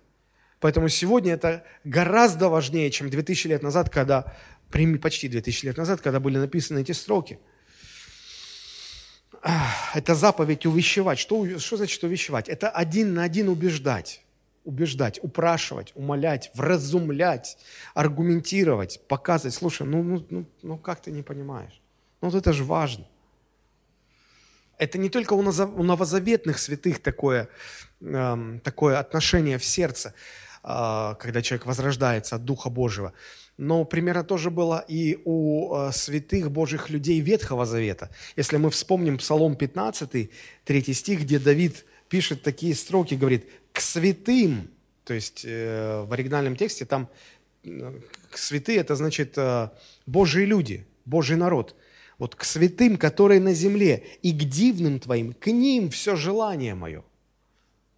[0.61, 4.37] Поэтому сегодня это гораздо важнее, чем 2000 лет назад, когда,
[4.69, 7.39] почти 2000 лет назад, когда были написаны эти строки.
[9.93, 11.19] Это заповедь увещевать.
[11.19, 12.49] Что, что значит увещевать?
[12.49, 14.21] Это один на один убеждать.
[14.69, 17.57] Убеждать, упрашивать, умолять, вразумлять,
[17.95, 19.55] аргументировать, показывать.
[19.55, 21.81] Слушай, ну, ну, ну, ну как ты не понимаешь?
[22.21, 23.07] Ну вот это же важно.
[24.77, 25.41] Это не только у
[25.83, 27.49] новозаветных святых такое,
[28.01, 30.13] эм, такое отношение в сердце,
[30.63, 33.13] э, когда человек возрождается от Духа Божьего,
[33.57, 38.11] но примерно тоже было и у э, святых Божьих людей Ветхого Завета.
[38.37, 40.29] Если мы вспомним Псалом 15,
[40.63, 44.69] 3 стих, где Давид пишет такие строки, говорит, «к святым»,
[45.03, 47.09] то есть э, в оригинальном тексте там
[48.33, 49.37] святые, это значит
[50.05, 51.75] Божьи люди, Божий народ–
[52.19, 57.03] вот к святым, которые на земле, и к дивным твоим, к ним все желание мое.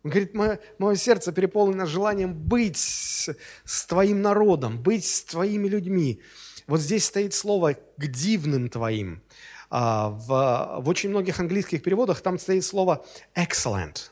[0.04, 5.68] Он говорит, мое, мое сердце переполнено желанием быть с, с твоим народом, быть с твоими
[5.68, 6.22] людьми.
[6.68, 9.22] Вот здесь стоит слово «к дивным твоим».
[9.70, 13.06] А, в, в очень многих английских переводах там стоит слово
[13.36, 14.10] excellent.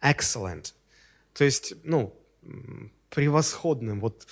[0.00, 0.74] Excellent.
[1.34, 2.14] То есть, ну,
[3.10, 4.26] превосходным, вот,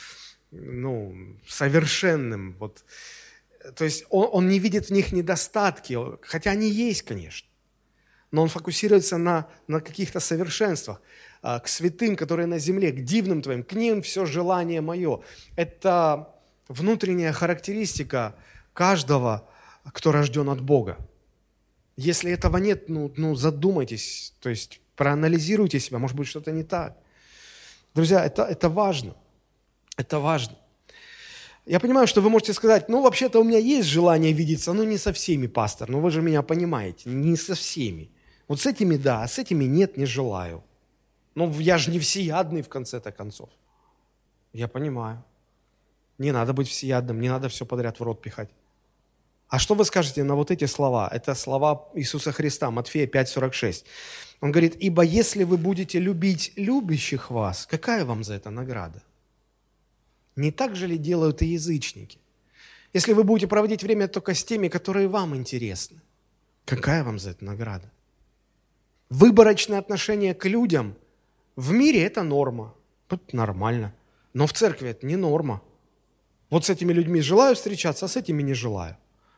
[0.51, 2.85] ну, совершенным, вот,
[3.77, 7.49] то есть он, он не видит в них недостатки, хотя они есть, конечно.
[8.31, 11.03] Но он фокусируется на, на каких-то совершенствах,
[11.43, 15.21] а, к святым, которые на земле, к дивным твоим, к ним все желание мое.
[15.57, 16.35] Это
[16.69, 18.37] внутренняя характеристика
[18.73, 19.49] каждого,
[19.93, 20.97] кто рожден от Бога.
[21.97, 26.97] Если этого нет, ну, ну задумайтесь, то есть проанализируйте себя, может быть, что-то не так.
[27.95, 29.15] Друзья, это, это важно.
[29.97, 30.57] Это важно.
[31.67, 34.99] Я понимаю, что вы можете сказать, ну, вообще-то у меня есть желание видеться, но не
[34.99, 38.11] со всеми, пастор, но вы же меня понимаете, не со всеми.
[38.49, 40.65] Вот с этими да, а с этими нет, не желаю.
[41.35, 43.51] Но я же не всеядный в конце-то концов.
[44.53, 45.23] Я понимаю.
[46.19, 48.51] Не надо быть всеядным, не надо все подряд в рот пихать.
[49.49, 51.09] А что вы скажете на вот эти слова?
[51.13, 53.85] Это слова Иисуса Христа, Матфея 5,46.
[54.41, 59.03] Он говорит, «Ибо если вы будете любить любящих вас, какая вам за это награда?»
[60.37, 62.19] Не так же ли делают и язычники?
[62.95, 66.01] Если вы будете проводить время только с теми, которые вам интересны,
[66.65, 67.91] какая вам за это награда?
[69.11, 70.95] Выборочное отношение к людям
[71.57, 72.75] в мире– это норма.
[73.09, 73.93] Это нормально.
[74.33, 75.61] Но в церкви это не норма.
[76.49, 78.97] Вот с этими людьми желаю встречаться, а с этими не желаю.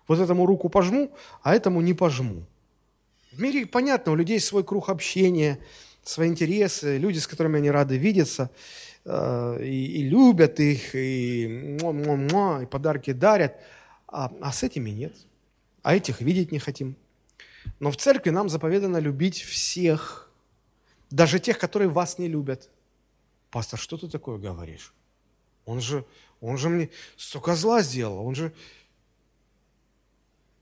[0.09, 2.47] Вот этому руку пожму, а этому не пожму.
[3.33, 5.59] В мире, понятно, у людей свой круг общения,
[6.05, 8.51] свои интересы, люди, с которыми они рады видеться–
[9.05, 13.57] Э, и, и любят их, и, и подарки дарят,
[14.07, 15.15] а, а с этими нет.
[15.83, 16.97] А этих видеть не хотим.
[17.81, 20.31] Но в церкви нам заповедано любить всех,
[21.11, 22.71] даже тех, которые вас не любят.
[23.51, 24.95] Пастор, что ты такое говоришь?
[25.65, 26.05] Он же,
[26.41, 28.53] он же мне столько зла сделал, он же...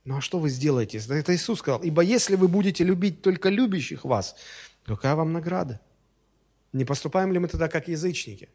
[0.04, 0.98] Ну а что вы сделаете?
[0.98, 1.82] Это Иисус сказал.
[1.82, 4.36] Ибо если вы будете любить только любящих вас,
[4.84, 5.80] какая вам награда?
[6.72, 8.48] Не поступаем ли мы тогда как язычники?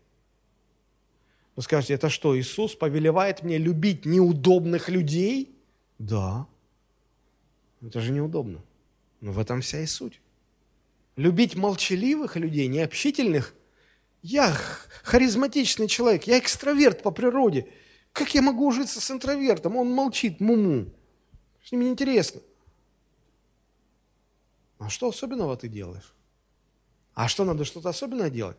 [1.55, 5.55] Вы скажете, это что, Иисус повелевает мне любить неудобных людей?
[5.99, 6.47] Да.
[7.81, 8.61] Это же неудобно.
[9.21, 10.19] Но в этом вся и суть.
[11.15, 13.53] Любить молчаливых людей, необщительных.
[14.21, 14.53] Я
[15.03, 17.67] харизматичный человек, я экстраверт по природе.
[18.11, 19.77] Как я могу ужиться с интровертом?
[19.77, 20.91] Он молчит, муму.
[21.65, 22.41] С ним неинтересно.
[24.77, 26.13] А что особенного ты делаешь?
[27.15, 28.57] А что, надо что-то особенное делать?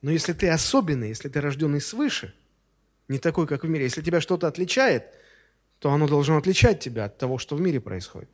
[0.00, 2.34] Но если ты особенный, если ты рожденный свыше,
[3.08, 5.14] не такой, как в мире, если тебя что-то отличает,
[5.78, 8.30] то оно должно отличать тебя от того, что в мире происходит.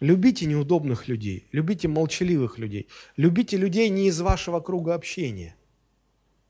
[0.00, 5.54] Любите неудобных людей, любите молчаливых людей, любите людей не из вашего круга общения.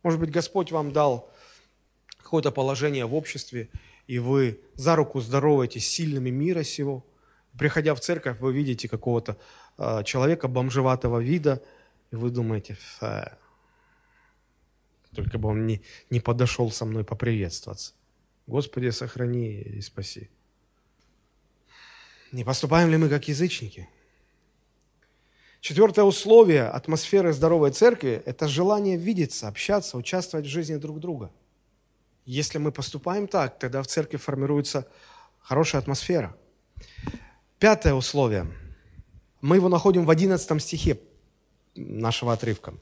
[0.05, 1.31] Может быть, Господь вам дал
[2.19, 3.69] какое-то положение в обществе,
[4.07, 7.05] и вы за руку здороваетесь сильными мира сего.
[7.59, 9.37] Приходя в церковь, вы видите какого-то
[9.79, 11.63] э, человека бомжеватого вида–
[12.13, 12.77] и вы думаете,
[15.15, 17.95] только бы он не, не подошел со мной поприветствоваться.
[18.47, 20.29] Господи, сохрани и спаси.
[22.31, 23.89] Не поступаем ли мы как язычники?
[25.61, 31.31] Четвертое условие атмосферы здоровой церкви– это желание видеться, общаться, участвовать в жизни друг друга.
[32.25, 34.87] Если мы поступаем так, тогда в церкви формируется
[35.41, 36.37] хорошая атмосфера.
[37.59, 38.47] Пятое условие.
[39.41, 41.01] Мы его находим в 11 стихе
[41.75, 42.75] нашего отрывка.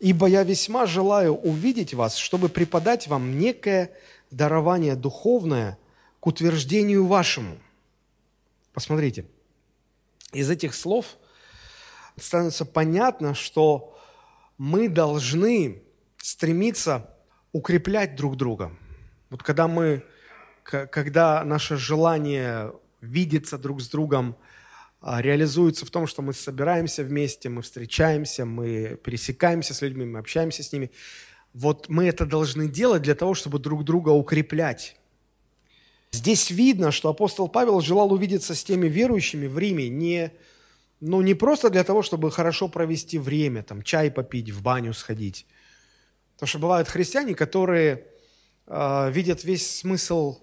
[0.00, 3.92] «Ибо я весьма желаю увидеть вас, чтобы преподать вам некое
[4.30, 5.78] дарование духовное
[6.20, 7.58] к утверждению вашему».
[8.72, 9.26] Посмотрите,
[10.32, 11.16] из этих слов
[12.16, 13.96] становится понятно, что
[14.56, 15.82] мы должны
[16.18, 17.10] стремиться
[17.52, 18.72] укреплять друг друга.
[19.30, 20.04] Вот когда мы,
[20.62, 24.36] когда наше желание видеться друг с другом
[25.00, 30.18] а, реализуется в том, что мы собираемся вместе, мы встречаемся, мы пересекаемся с людьми, мы
[30.18, 30.90] общаемся с ними.
[31.52, 34.96] Вот мы это должны делать для того, чтобы друг друга укреплять.
[36.10, 40.32] Здесь видно, что апостол Павел желал увидеться с теми верующими в Риме не,
[41.00, 45.46] ну, не просто для того, чтобы хорошо провести время, там, чай попить, в баню сходить.
[46.34, 48.06] Потому что бывают христиане, которые
[48.68, 50.38] э, видят весь смысл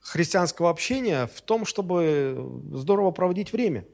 [0.00, 3.84] христианского общения в том, чтобы здорово проводить время.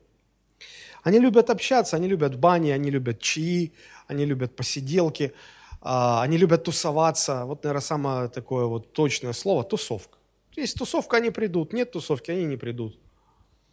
[1.03, 3.73] Они любят общаться, они любят бани, они любят чаи,
[4.07, 5.33] они любят посиделки,
[5.81, 7.45] а, они любят тусоваться.
[7.45, 10.19] Вот, наверное, самое такое вот точное слово– тусовка.
[10.55, 12.99] Есть тусовка, они придут, нет тусовки, они не придут.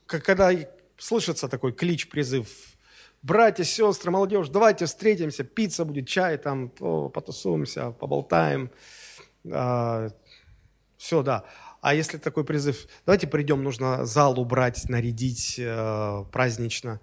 [0.08, 0.50] Когда
[0.98, 2.48] слышится такой клич, призыв,
[3.22, 8.72] братья, сестры, молодежь, давайте встретимся, пицца будет, чай, там, потусуемся, поболтаем.
[9.52, 10.10] А,
[10.98, 11.46] все, да.
[11.82, 17.00] А если такой призыв, давайте придем, нужно зал убрать, нарядить э, празднично.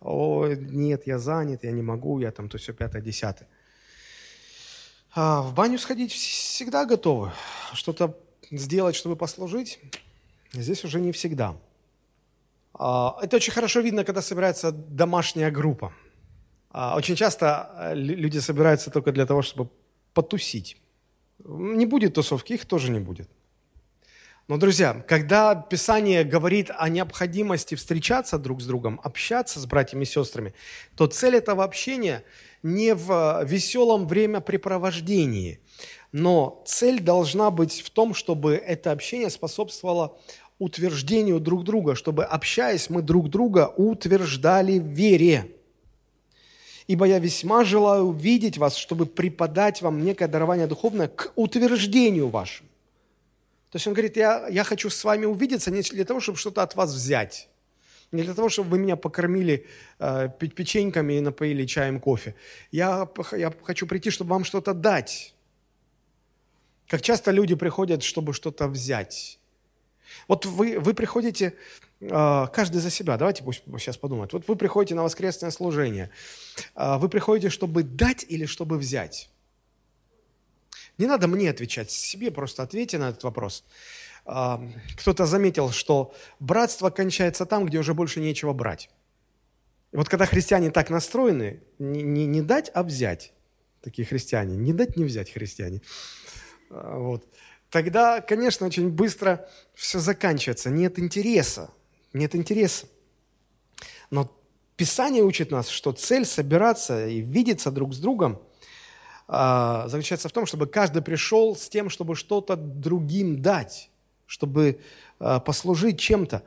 [0.00, 3.48] О, нет, я занят, я не могу, я там то все пятое, десятое.
[5.12, 7.32] А в баню сходить всегда готовы.
[7.72, 8.16] Что-то
[8.50, 9.80] сделать, чтобы послужить,
[10.52, 11.56] здесь уже не всегда.
[12.74, 15.92] А, это очень хорошо видно, когда собирается домашняя группа.
[16.70, 19.70] А, очень часто э, люди собираются только для того, чтобы
[20.14, 20.79] потусить.
[21.44, 23.28] Не будет тусовки, их тоже не будет.
[24.50, 30.06] Но, друзья, когда Писание говорит о необходимости встречаться друг с другом, общаться с братьями и
[30.06, 30.54] сестрами,
[30.96, 32.24] то цель этого общения
[32.64, 35.60] не в веселом времяпрепровождении,
[36.10, 40.18] но цель должна быть в том, чтобы это общение способствовало
[40.58, 45.59] утверждению друг друга, чтобы, общаясь, мы друг друга утверждали в вере.
[46.90, 52.68] Ибо я весьма желаю видеть вас, чтобы преподать вам некое дарование духовное к утверждению вашему.
[53.70, 56.62] То есть он говорит, я, я хочу с вами увидеться не для того, чтобы что-то
[56.62, 57.48] от вас взять,
[58.10, 59.68] не для того, чтобы вы меня покормили
[60.00, 62.34] э, печеньками и напоили чаем, кофе.
[62.72, 65.34] Я, я хочу прийти, чтобы вам что-то дать.
[66.88, 69.38] Как часто люди приходят, чтобы что-то взять.
[70.26, 71.54] Вот вы, вы приходите,
[72.00, 74.32] каждый за себя, давайте пусть сейчас подумают.
[74.32, 76.10] Вот вы приходите на воскресное служение.
[76.74, 79.30] Э, вы приходите, чтобы дать или чтобы взять?
[80.96, 83.64] Не надо мне отвечать, себе просто ответьте на этот вопрос.
[84.26, 84.62] А,
[84.98, 88.90] кто-то заметил, что братство кончается там, где уже больше нечего брать.
[89.92, 93.32] Вот когда христиане так настроены, не, не, не дать, а взять,
[93.82, 95.80] такие христиане, не дать, не взять христиане,
[96.70, 97.26] а, вот,
[97.70, 100.70] тогда, конечно, очень быстро все заканчивается.
[100.70, 101.70] Нет интереса,
[102.12, 102.86] нет интереса.
[104.10, 104.30] Но
[104.76, 108.40] Писание учит нас, что цель собираться и видеться друг с другом–
[109.32, 113.88] а, заключается в том, чтобы каждый пришел с тем, чтобы что-то другим дать,
[114.26, 114.80] чтобы
[115.20, 116.42] а, послужить чем-то.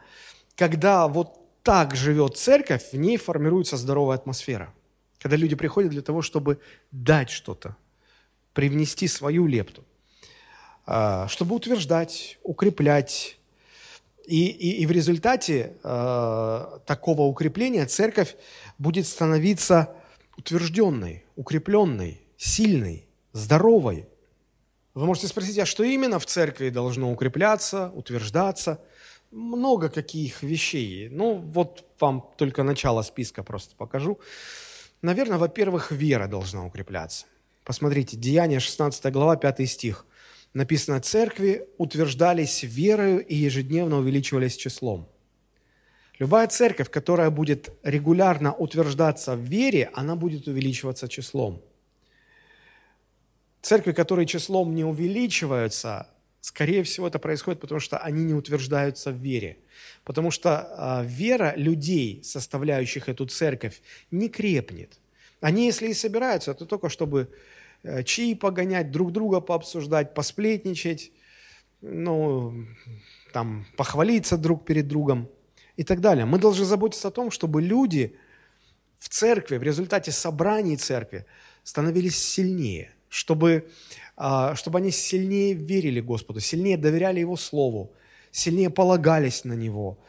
[0.58, 4.74] Когда вот так живет церковь, в ней формируется здоровая атмосфера.
[5.18, 6.60] Когда люди приходят для того, чтобы
[6.92, 7.78] дать что-то,
[8.54, 9.86] привнести свою лепту,
[10.86, 13.38] а, чтобы утверждать, укреплять.
[14.26, 18.36] И, и, и в результате э, такого укрепления церковь
[18.78, 19.96] будет становиться
[20.38, 24.08] утвержденной, укрепленной, сильной, здоровой.
[24.94, 28.80] Вы можете спросить, а что именно в церкви должно укрепляться, утверждаться?
[29.32, 31.10] Много каких вещей.
[31.10, 34.20] Ну, вот вам только начало списка просто покажу.
[35.02, 37.26] Наверное, во-первых, вера должна укрепляться.
[37.64, 40.06] Посмотрите, Деяние 16 глава, 5 стих.
[40.54, 45.10] Написано, церкви утверждались верою и ежедневно увеличивались числом.
[46.20, 51.62] Любая церковь, которая будет регулярно утверждаться в вере, она будет увеличиваться числом–
[53.64, 56.10] Церкви, которые числом не увеличиваются,
[56.42, 59.58] скорее всего, это происходит, потому что они не утверждаются в вере.
[60.04, 65.00] Потому что э, вера людей, составляющих эту церковь, не крепнет.
[65.40, 67.30] Они, если и собираются, то только чтобы
[68.06, 71.12] чаи погонять, друг друга пообсуждать, посплетничать,
[71.82, 72.66] ну,
[73.34, 75.30] там, похвалиться друг перед другом
[75.76, 76.26] и так далее.
[76.26, 78.16] Мы должны заботиться о том, чтобы люди
[78.98, 81.26] в церкви, в результате собраний церкви
[81.64, 83.70] становились сильнее– чтобы,
[84.18, 87.94] а, чтобы они сильнее верили Господу, сильнее доверяли Его Слову,
[88.32, 90.00] сильнее полагались на Него,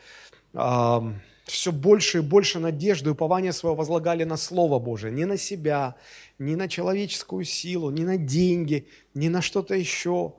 [1.44, 5.96] все больше и больше надежды и упования своего возлагали на Слово Божие, не на себя,
[6.38, 10.34] не на человеческую силу, не на деньги, не на что-то еще,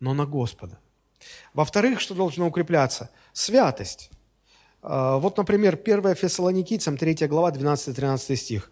[0.00, 0.78] но на Господа.
[1.54, 3.10] Во-вторых, что должно укрепляться?
[3.32, 4.10] Святость.
[4.82, 8.70] А, вот, например, 1 Фессалоникийцам, 3 глава, 12-13 стих.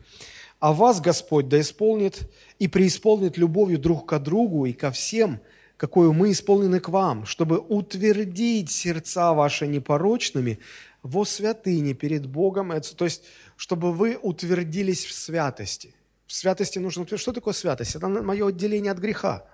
[0.58, 5.40] А вас Господь да исполнит и преисполнит любовью друг к другу и ко всем,
[5.78, 10.58] какую мы исполнены к вам, чтобы утвердить сердца ваши непорочными
[11.02, 12.72] во святыне перед Богом.
[12.80, 13.24] То есть,
[13.56, 15.94] чтобы вы утвердились в святости.
[16.26, 17.22] В святости нужно утвердить.
[17.22, 17.96] Что такое святость?
[17.96, 19.46] Это мое отделение от греха.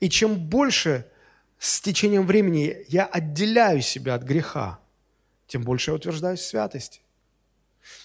[0.00, 1.06] И чем больше
[1.58, 4.78] с течением времени я отделяю себя от греха,
[5.46, 7.00] тем больше я утверждаюсь в святости.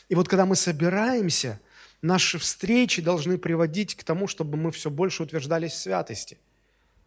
[0.09, 1.59] И вот когда мы собираемся,
[2.01, 6.37] наши встречи должны приводить к тому, чтобы мы все больше утверждались в святости.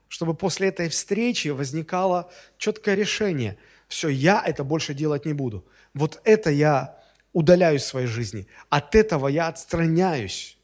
[0.09, 3.59] Чтобы после этой встречи возникало четкое решение.
[3.89, 5.67] Все, я это больше делать не буду.
[5.95, 6.99] Вот это я
[7.33, 8.47] удаляюсь в своей жизни.
[8.69, 10.57] От этого я отстраняюсь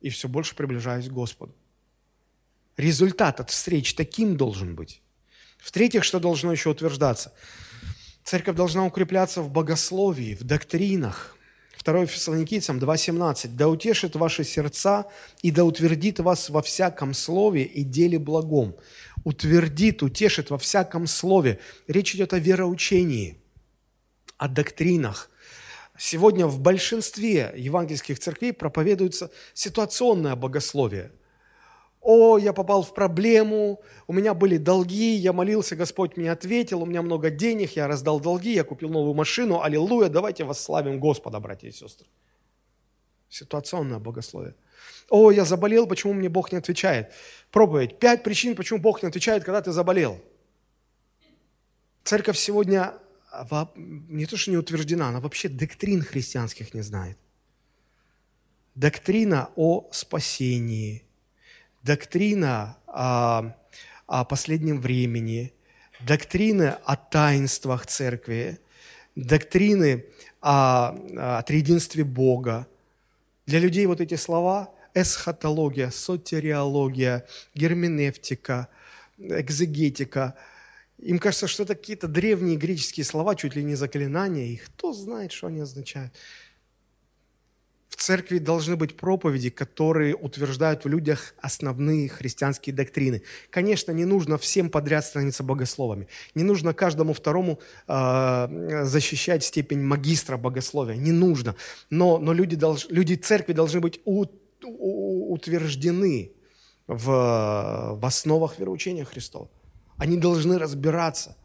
[0.00, 1.54] и все больше приближаюсь к Господу.
[2.76, 5.02] Результат от встреч таким должен быть.
[5.58, 7.32] В-третьих, что должно еще утверждаться?
[8.24, 11.36] Церковь должна укрепляться в богословии, в доктринах.
[11.82, 13.48] 2 Фессалоникийцам 2.17.
[13.56, 15.06] «Да утешит ваши сердца
[15.42, 18.76] и да утвердит вас во всяком слове и деле благом».
[19.24, 21.58] Утвердит, утешит во всяком слове.
[21.86, 23.36] Речь идет о вероучении,
[24.38, 25.30] о доктринах.
[25.98, 31.12] Сегодня в большинстве евангельских церквей проповедуется ситуационное богословие.
[32.00, 36.86] О, я попал в проблему, у меня были долги, я молился, Господь мне ответил, у
[36.86, 41.68] меня много денег, я раздал долги, я купил новую машину, аллилуйя, давайте восславим Господа, братья
[41.68, 42.06] и сестры.
[43.28, 44.54] Ситуационное богословие.
[45.10, 47.12] О, я заболел, почему мне Бог не отвечает?
[47.50, 47.98] Проповедь.
[47.98, 50.18] Пять причин, почему Бог не отвечает, когда ты заболел.
[52.02, 52.94] Церковь сегодня
[53.76, 57.18] не то, что не утверждена, она вообще доктрин христианских не знает.
[58.74, 61.04] Доктрина о спасении–
[61.82, 63.54] доктрина о,
[64.06, 65.52] о последнем времени,
[66.00, 68.58] доктрины о таинствах церкви,
[69.16, 70.04] доктрины
[70.40, 72.66] о, о триединстве Бога.
[73.46, 78.68] Для людей вот эти слова– эсхатология, сотериология, герменевтика,
[79.18, 80.34] экзегетика–
[81.02, 85.32] им кажется, что это какие-то древние греческие слова, чуть ли не заклинания, и кто знает,
[85.32, 86.12] что они означают
[87.96, 93.22] церкви должны быть проповеди, которые утверждают в людях основные христианские доктрины.
[93.50, 96.06] Конечно, не нужно всем подряд становиться богословами.
[96.34, 100.96] Не нужно каждому второму э, защищать степень магистра богословия.
[100.96, 101.56] Не нужно.
[101.90, 104.24] Но, но люди, долж, люди церкви должны быть у,
[104.64, 106.32] у, утверждены
[106.86, 109.50] в, в основах вероучения Христова.
[109.96, 111.36] Они должны разбираться.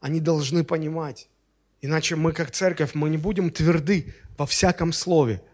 [0.00, 1.28] Они должны понимать.
[1.80, 5.42] Иначе мы, как церковь, мы не будем тверды во всяком слове–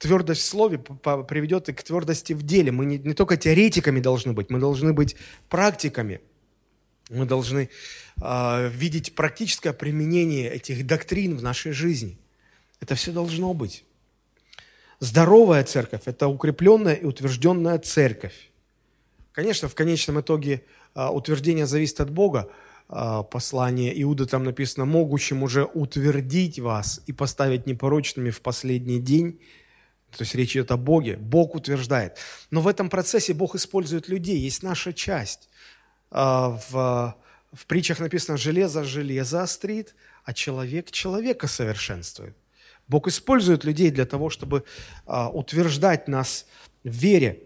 [0.00, 2.72] твердость в слове приведет и к твердости в деле.
[2.72, 5.14] Мы не, не только теоретиками должны быть, мы должны быть
[5.48, 6.20] практиками.
[7.10, 7.68] Мы должны
[8.22, 12.18] э, видеть практическое применение этих доктрин в нашей жизни.
[12.80, 13.84] Это все должно быть.
[15.00, 18.50] Здоровая церковь– это укрепленная и утвержденная церковь.
[19.32, 20.62] Конечно, в конечном итоге
[20.94, 22.48] э, утверждение зависит от Бога.
[22.88, 29.40] Э, послание Иуда там написано, могущим уже утвердить вас и поставить непорочными в последний день–
[30.16, 31.16] то есть речь идет о Боге.
[31.16, 32.18] Бог утверждает.
[32.50, 34.38] Но в этом процессе Бог использует людей.
[34.38, 35.48] Есть наша часть.
[36.10, 37.16] А, в,
[37.52, 39.94] в притчах написано, железо железо острит,
[40.24, 42.36] а человек человека совершенствует.
[42.88, 44.64] Бог использует людей для того, чтобы
[45.06, 46.46] а, утверждать нас
[46.82, 47.44] в вере.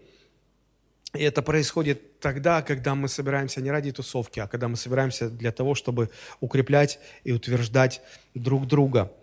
[1.13, 5.51] И это происходит тогда, когда мы собираемся не ради тусовки, а когда мы собираемся для
[5.51, 6.09] того, чтобы
[6.39, 8.01] укреплять и утверждать
[8.33, 9.13] друг друга.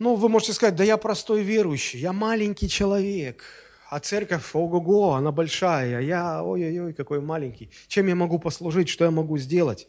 [0.00, 3.44] Ну, вы можете сказать, да я простой верующий, я маленький человек,
[3.90, 7.70] а церковь, ого-го, она большая, а я, ой-ой-ой, какой маленький.
[7.86, 9.88] Чем я могу послужить, что я могу сделать?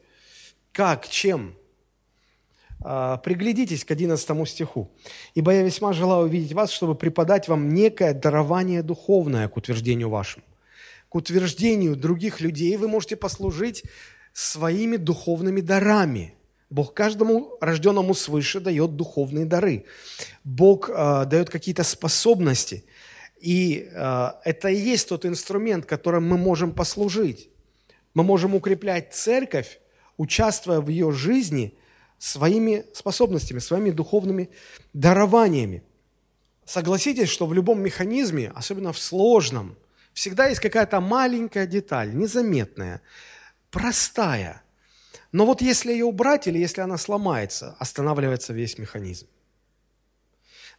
[0.74, 1.56] Как, чем?
[2.82, 4.92] А, приглядитесь к 11 стиху.
[5.34, 10.44] «Ибо я весьма желаю увидеть вас, чтобы преподать вам некое дарование духовное к утверждению вашему,
[11.08, 13.84] к утверждению других людей вы можете послужить
[14.34, 16.36] своими духовными дарами–
[16.72, 19.84] Бог каждому рожденному свыше дает духовные дары.
[20.46, 22.86] Бог э, дает какие-то способности.
[23.42, 27.50] И э, это и есть тот инструмент, которым мы можем послужить.
[28.14, 29.82] Мы можем укреплять церковь,
[30.16, 31.78] участвуя в ее жизни
[32.18, 34.50] своими способностями, своими духовными
[34.94, 35.84] дарованиями.
[36.64, 39.76] Согласитесь, что в любом механизме, особенно в сложном,
[40.14, 43.02] всегда есть какая-то маленькая деталь, незаметная,
[43.72, 44.64] простая–
[45.32, 49.28] но вот если ее убрать или если она сломается, останавливается весь механизм.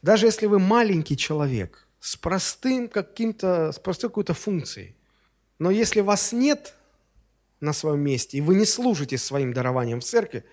[0.03, 4.97] Даже если вы маленький человек с простым каким-то, с простой какой-то функцией,
[5.59, 6.75] но если вас нет
[7.61, 10.45] на своем месте, и вы не служите своим дарованием в церкви,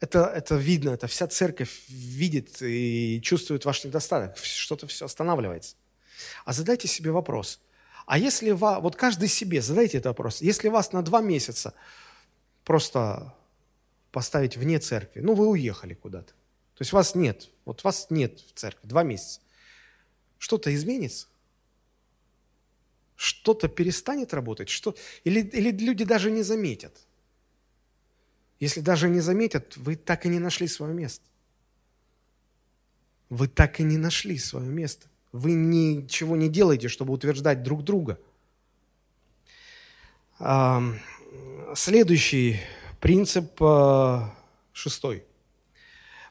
[0.00, 5.74] это, это видно, это вся церковь видит и чувствует ваш недостаток, что-то все останавливается.
[6.44, 7.60] А задайте себе вопрос.
[8.06, 10.40] А если вас, вот каждый себе задайте этот вопрос.
[10.40, 11.74] Если вас на два месяца
[12.66, 13.32] просто
[14.10, 18.52] поставить вне церкви, ну вы уехали куда-то, то есть вас нет, вот вас нет в
[18.52, 19.40] церкви два месяца,
[20.38, 21.28] что-то изменится?
[23.14, 24.68] Что-то перестанет работать?
[24.68, 24.94] Что...
[25.24, 26.94] Или, или люди даже не заметят?
[28.60, 31.24] Если даже не заметят, вы так и не нашли свое место.
[33.30, 35.08] Вы так и не нашли свое место.
[35.32, 38.18] Вы ничего не делаете, чтобы утверждать друг друга.
[41.74, 42.60] Следующий
[43.00, 44.32] принцип, а,
[44.72, 45.24] шестой.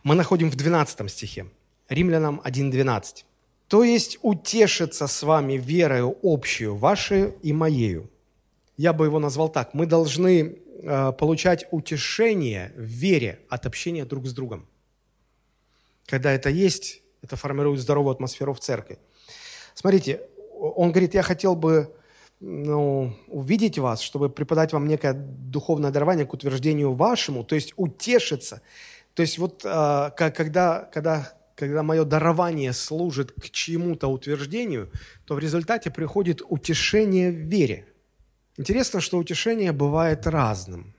[0.02, 1.48] Мы находим в 12 стихе.
[1.90, 3.26] Римлянам 1.12.
[3.68, 8.10] То есть утешиться с вами верою общую, вашей и моею.
[8.78, 9.74] Я бы его назвал так.
[9.74, 14.66] Мы должны э, получать утешение в вере от общения друг с другом.
[16.06, 19.00] Когда это есть, это формирует здоровую атмосферу в церкви.
[19.74, 20.22] Смотрите,
[20.54, 21.94] он говорит, я хотел бы
[22.40, 28.62] ну, увидеть вас, чтобы преподать вам некое духовное дарование к утверждению вашему, то есть утешиться.
[29.14, 34.92] То есть вот э, когда, когда когда мое дарование служит к чему-то утверждению,
[35.26, 37.88] то в результате приходит утешение в вере.
[38.58, 40.94] Интересно, что утешение бывает разным.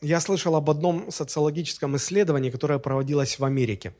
[0.00, 3.94] Я слышал об одном социологическом исследовании, которое проводилось в Америке.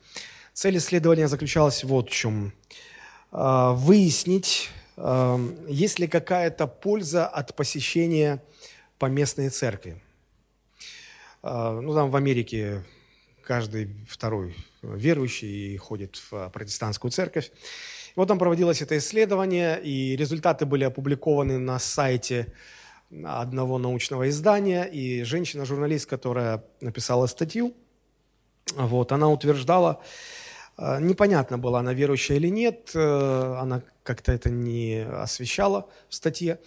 [0.53, 2.53] Цель исследования заключалась вот в чем.
[3.31, 4.69] А, выяснить,
[5.67, 8.43] есть ли какая-то польза от посещения
[8.97, 10.01] поместной церкви.
[11.41, 12.83] А, ну, там в Америке
[13.43, 17.51] каждый второй верующий ходит в протестантскую церковь.
[18.15, 22.53] Вот там проводилось это исследование, и результаты были опубликованы на сайте
[23.25, 27.73] одного научного издания, и женщина-журналист, которая написала статью,
[28.75, 30.01] вот, она утверждала,
[30.99, 36.59] непонятно была она верующая или нет, э, она как-то это не освещала в статье,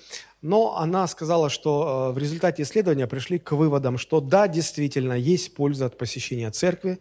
[0.42, 5.54] но она сказала, что э, в результате исследования пришли к выводам, что да, действительно, есть
[5.54, 6.98] польза от посещения церкви,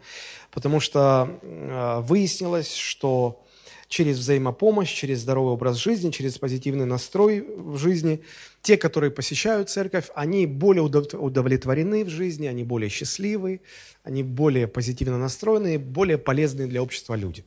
[0.52, 3.44] потому что э, выяснилось, что
[3.92, 8.22] через взаимопомощь, через здоровый образ жизни, через позитивный настрой в жизни,
[8.62, 13.60] те, которые посещают церковь, они более удовлетворены в жизни, они более счастливы,
[14.04, 17.44] они более позитивно настроенные, более полезные для общества люди.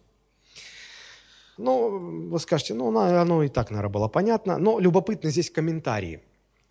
[1.57, 4.59] Ну, вы скажете, ну, оно и так, наверное, было понятно.
[4.59, 6.20] Но любопытно здесь комментарии.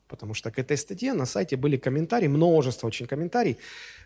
[0.08, 3.56] Потому что к этой статье на сайте были комментарии, множество очень комментариев.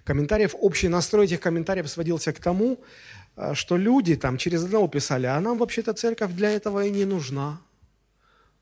[0.06, 2.78] Комментариев, общий настрой этих комментариев сводился к тому,
[3.54, 7.62] что люди там через одного писали, а нам вообще-то церковь для этого и не нужна.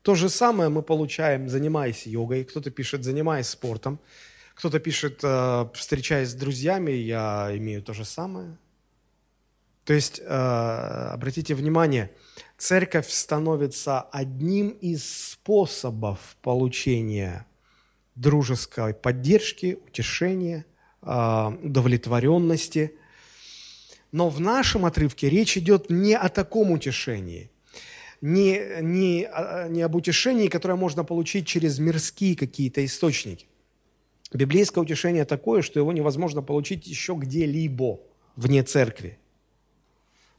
[0.02, 3.98] То же самое мы получаем, занимаясь йогой, кто-то пишет, занимаясь спортом,
[4.54, 8.56] кто-то пишет, э, встречаясь с друзьями, я имею то же самое.
[9.84, 12.10] То есть, э, обратите внимание,
[12.56, 17.46] церковь становится одним из способов получения
[18.14, 20.66] дружеской поддержки, утешения,
[21.02, 22.96] э, удовлетворенности.
[24.16, 27.50] Но в нашем отрывке речь идет не о таком утешении,
[28.22, 29.28] не, не,
[29.68, 33.46] не об утешении, которое можно получить через мирские какие-то источники.
[34.32, 38.00] Библейское утешение такое, что его невозможно получить еще где-либо
[38.36, 39.18] вне церкви.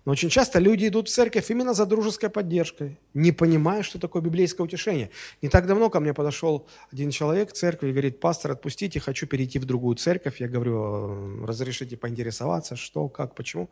[0.08, 4.22] Но очень часто люди идут в церковь именно за дружеской поддержкой, не понимая, что такое
[4.22, 5.10] библейское утешение.
[5.42, 9.28] Не так давно ко мне подошел один человек в церкви и говорит, пастор, отпустите, хочу
[9.28, 10.40] перейти в другую церковь.
[10.40, 13.70] Я говорю, «Э, разрешите поинтересоваться, что, как, почему.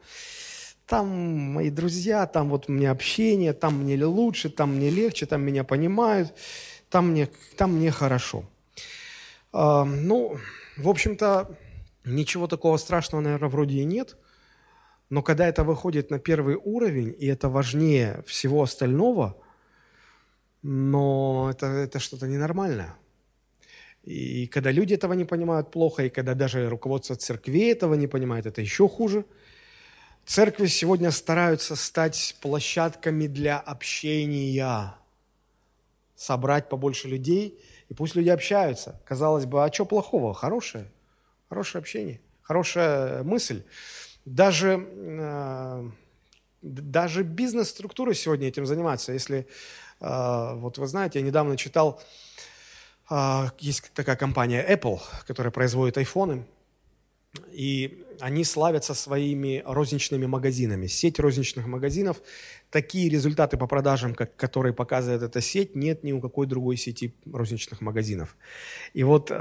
[0.88, 1.08] Там
[1.54, 6.34] мои друзья, там вот мне общение, там мне лучше, там мне легче, там меня понимают,
[6.90, 8.44] там мне, там мне хорошо.
[9.54, 10.38] А, ну,
[10.76, 11.58] в общем-то,
[12.04, 14.18] ничего такого страшного, наверное, вроде и нет–
[15.10, 19.38] но когда это выходит на первый уровень, и это важнее всего остального,
[20.62, 22.96] но это, это что-то ненормальное.
[24.04, 28.46] И когда люди этого не понимают плохо, и когда даже руководство церкви этого не понимает,
[28.46, 29.26] это еще хуже.
[30.26, 34.96] Церкви сегодня стараются стать площадками для общения,
[36.16, 39.00] собрать побольше людей, и пусть люди общаются.
[39.06, 40.34] Казалось бы, а что плохого?
[40.34, 40.92] Хорошее,
[41.48, 43.64] хорошее общение, хорошая мысль.
[44.26, 45.90] Даже, э,
[46.64, 49.14] даже бизнес-структуры сегодня этим занимаются.
[49.14, 49.48] Если,
[50.02, 52.02] э, вот вы знаете, я недавно читал,
[53.12, 56.44] э, есть такая компания Apple, которая производит айфоны,
[57.52, 60.88] и они славятся своими розничными магазинами.
[60.88, 62.22] Сеть розничных магазинов,
[62.72, 67.14] такие результаты по продажам, как, которые показывает эта сеть, нет ни у какой другой сети
[67.32, 68.36] розничных магазинов.
[68.94, 69.32] И вот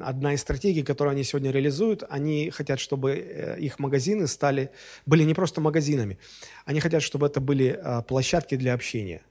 [0.00, 4.70] одна из стратегий, которую они сегодня реализуют, они хотят, чтобы э, их магазины стали,
[5.06, 6.18] были не просто магазинами,
[6.64, 9.22] они хотят, чтобы это были э, площадки для общения.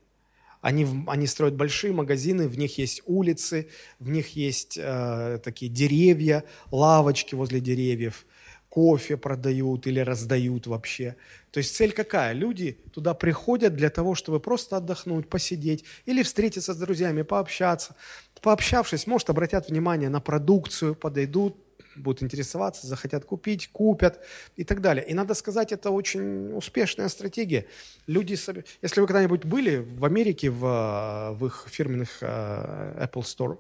[0.62, 3.68] Они, они строят большие магазины, в них есть улицы,
[4.00, 8.26] в них есть э, такие деревья, лавочки возле деревьев,
[8.74, 11.16] кофе продают или раздают вообще.
[11.52, 12.34] То есть цель какая?
[12.34, 17.96] Люди туда приходят для того, чтобы просто отдохнуть, посидеть или встретиться с друзьями, пообщаться.
[18.42, 21.56] Пообщавшись, может, обратят внимание на продукцию, подойдут,
[21.96, 24.20] будут интересоваться, захотят купить, купят
[24.56, 25.06] и так далее.
[25.08, 27.68] И надо сказать, это очень успешная стратегия.
[28.08, 28.36] Люди,
[28.82, 33.60] если вы когда-нибудь были в Америке, в, в их фирменных uh, Apple Store,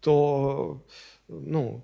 [0.00, 0.84] то,
[1.28, 1.82] ну,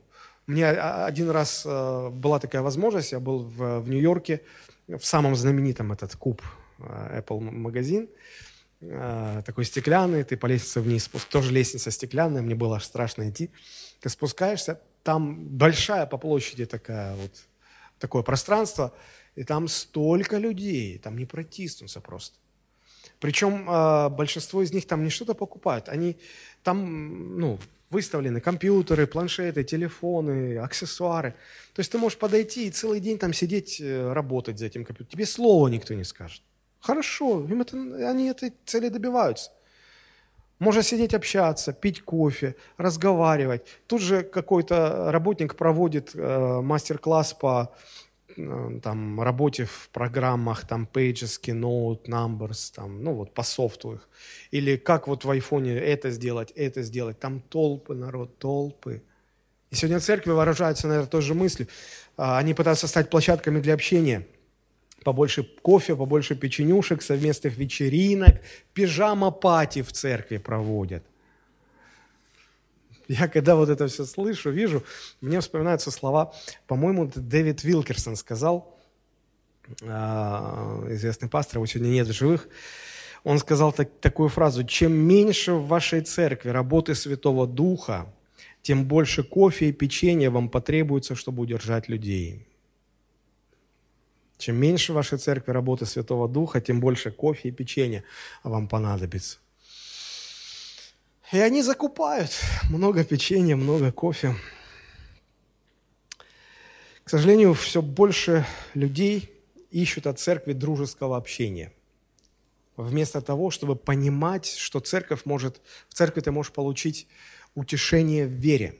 [0.48, 4.42] мне один раз uh, была такая возможность, я был в, в Нью-Йорке,
[4.88, 6.42] в самом знаменитом этот куб
[6.78, 8.08] uh, Apple магазин,
[8.80, 13.50] такой стеклянный, ты по лестнице вниз, тоже лестница стеклянная, мне было аж страшно идти.
[14.00, 17.32] Ты спускаешься, там большая по площади такая вот,
[17.98, 18.94] такое пространство,
[19.34, 22.36] и там столько людей, там не протиснуться просто.
[23.20, 26.16] Причем э, большинство из них там не что-то покупают, они
[26.62, 27.58] там, ну,
[27.90, 31.34] выставлены компьютеры, планшеты, телефоны, аксессуары.
[31.74, 35.12] То есть ты можешь подойти и целый день там сидеть, э, работать за этим компьютером.
[35.12, 36.42] Тебе слова никто не скажет.
[36.80, 37.76] Хорошо, им это,
[38.08, 39.50] они этой цели добиваются.
[40.58, 43.62] Можно сидеть, общаться, пить кофе, разговаривать.
[43.86, 47.74] Тут же какой-то работник проводит э, мастер-класс по
[48.82, 54.08] там, работе в программах, там, Pages, Keynote, Numbers, там, ну, вот по софту их.
[54.50, 57.18] Или как вот в айфоне это сделать, это сделать.
[57.18, 59.02] Там толпы, народ, толпы.
[59.70, 61.68] И сегодня церкви выражаются, наверное, той же мыслью.
[62.16, 64.26] А, они пытаются стать площадками для общения–
[65.04, 68.40] побольше кофе, побольше печенюшек, совместных вечеринок,
[68.74, 71.02] пижама-пати в церкви проводят.
[73.08, 74.82] Я когда вот это все слышу, вижу,
[75.22, 76.34] мне вспоминаются слова,
[76.66, 78.78] по-моему, Дэвид Вилкерсон сказал,
[79.82, 82.48] а, известный пастор, его сегодня нет в живых,
[83.24, 88.12] он сказал так, такую фразу, чем меньше в вашей церкви работы Святого Духа,
[88.60, 92.46] тем больше кофе и печенья вам потребуется, чтобы удержать людей.
[94.36, 98.04] Чем меньше в вашей церкви работы Святого Духа, тем больше кофе и печенья
[98.44, 99.38] вам понадобится.
[101.32, 102.30] И они закупают
[102.70, 104.34] много печенья, много кофе.
[107.04, 109.30] К сожалению, все больше людей
[109.70, 111.72] ищут от церкви дружеского общения.
[112.76, 117.08] Вместо того, чтобы понимать, что церковь может, в церкви ты можешь получить
[117.54, 118.76] утешение в вере.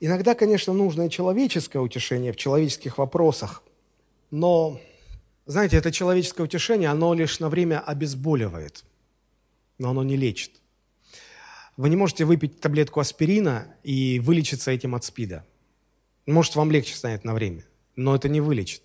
[0.00, 3.62] Иногда, конечно, нужно и человеческое утешение в человеческих вопросах–
[4.34, 4.80] но,
[5.46, 8.84] знаете, это человеческое утешение, оно лишь на время обезболивает,
[9.78, 10.60] но оно не лечит.
[11.76, 15.44] Вы не можете выпить таблетку аспирина и вылечиться этим от СПИДа.
[16.26, 17.64] Может, вам легче станет на время,
[17.96, 18.82] но это не вылечит.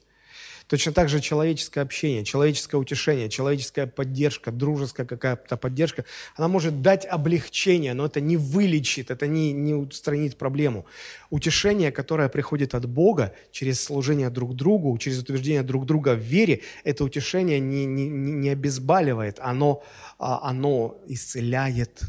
[0.69, 7.07] Точно так же человеческое общение, человеческое утешение, человеческая поддержка, дружеская какая-то поддержка, она может дать
[7.07, 10.85] облегчение, но это не вылечит, это не, не устранит проблему.
[11.31, 16.61] Утешение, которое приходит от Бога через служение друг другу, через утверждение друг друга в вере,
[16.83, 19.83] это утешение не, не, не обезболивает, оно,
[20.19, 22.03] а, оно исцеляет.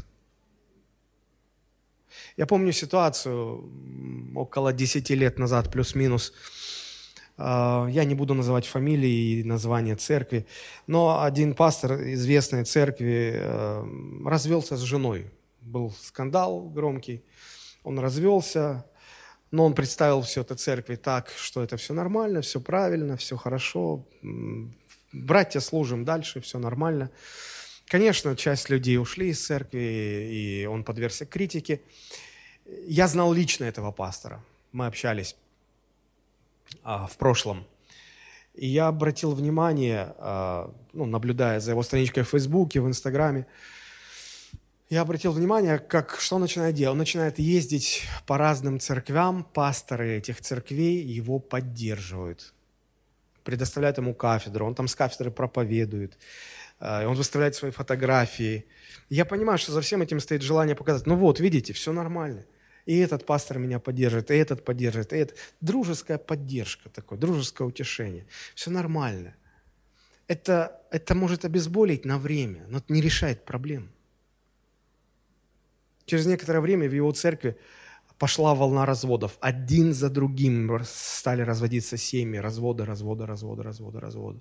[2.41, 3.69] Я помню ситуацию
[4.35, 6.33] около 10 лет назад, плюс-минус,
[7.37, 10.47] а, я не буду называть фамилии и название церкви,
[10.87, 13.83] но один пастор известной церкви э,
[14.25, 15.29] развелся с женой.
[15.61, 17.23] Был скандал громкий,
[17.83, 18.85] он развелся,
[19.51, 24.07] но он представил все это церкви так, что это все нормально, все правильно, все хорошо,
[25.13, 27.11] братья служим дальше, все нормально.
[27.85, 31.81] Конечно, часть людей ушли из церкви, и он подвергся критике.
[32.87, 35.35] Я знал лично этого пастора, мы общались
[36.83, 37.65] а, в прошлом.
[38.53, 43.45] И я обратил внимание, а, ну, наблюдая за его страничкой в Фейсбуке, в Инстаграме,
[44.89, 46.91] я обратил внимание, как, что он начинает делать.
[46.91, 52.53] Он начинает ездить по разным церквям, пасторы этих церквей его поддерживают,
[53.43, 56.17] предоставляют ему кафедру, он там с кафедры проповедует,
[56.79, 58.65] а, он выставляет свои фотографии.
[59.09, 62.45] я понимаю, что за всем этим стоит желание показать, ну вот, видите, все нормально–
[62.85, 65.37] и этот пастор меня поддерживает, и этот поддерживает, и этот.
[65.61, 68.25] Дружеская поддержка такое, дружеское утешение.
[68.55, 69.35] Все нормально.
[70.27, 73.91] Это, это может обезболить на время, но это не решает проблем.
[76.05, 77.57] Через некоторое время в его церкви
[78.17, 79.37] пошла волна разводов.
[79.41, 82.37] Один за другим стали разводиться семьи.
[82.37, 84.39] Разводы, разводы, разводы, разводы, разводы.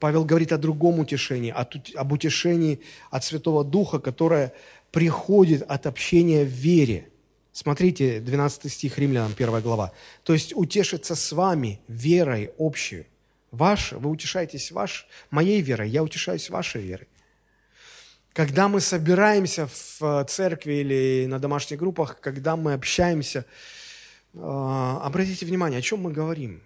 [0.00, 1.50] Павел говорит о другом утешении,
[1.94, 2.80] об утешении
[3.10, 4.54] от Святого Духа, которое
[4.90, 7.08] приходит от общения в вере.
[7.52, 9.92] Смотрите, 12 стих Римлянам, 1 глава.
[10.22, 13.06] То есть утешиться с вами верой общей.
[13.50, 17.08] Ваш, вы утешаетесь ваш, моей верой, я утешаюсь вашей верой.
[18.32, 19.68] Когда мы собираемся
[19.98, 23.44] в церкви или на домашних группах, когда мы общаемся,
[24.34, 26.62] а, обратите внимание, о чем мы говорим.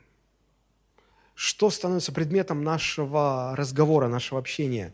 [1.35, 4.93] Что становится предметом нашего разговора, нашего общения?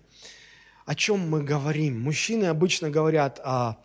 [0.91, 2.01] О чем мы говорим?
[2.01, 3.77] Мужчины обычно говорят о,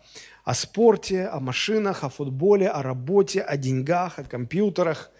[0.42, 5.12] о спорте, о машинах, о футболе, о работе, о деньгах, о компьютерах.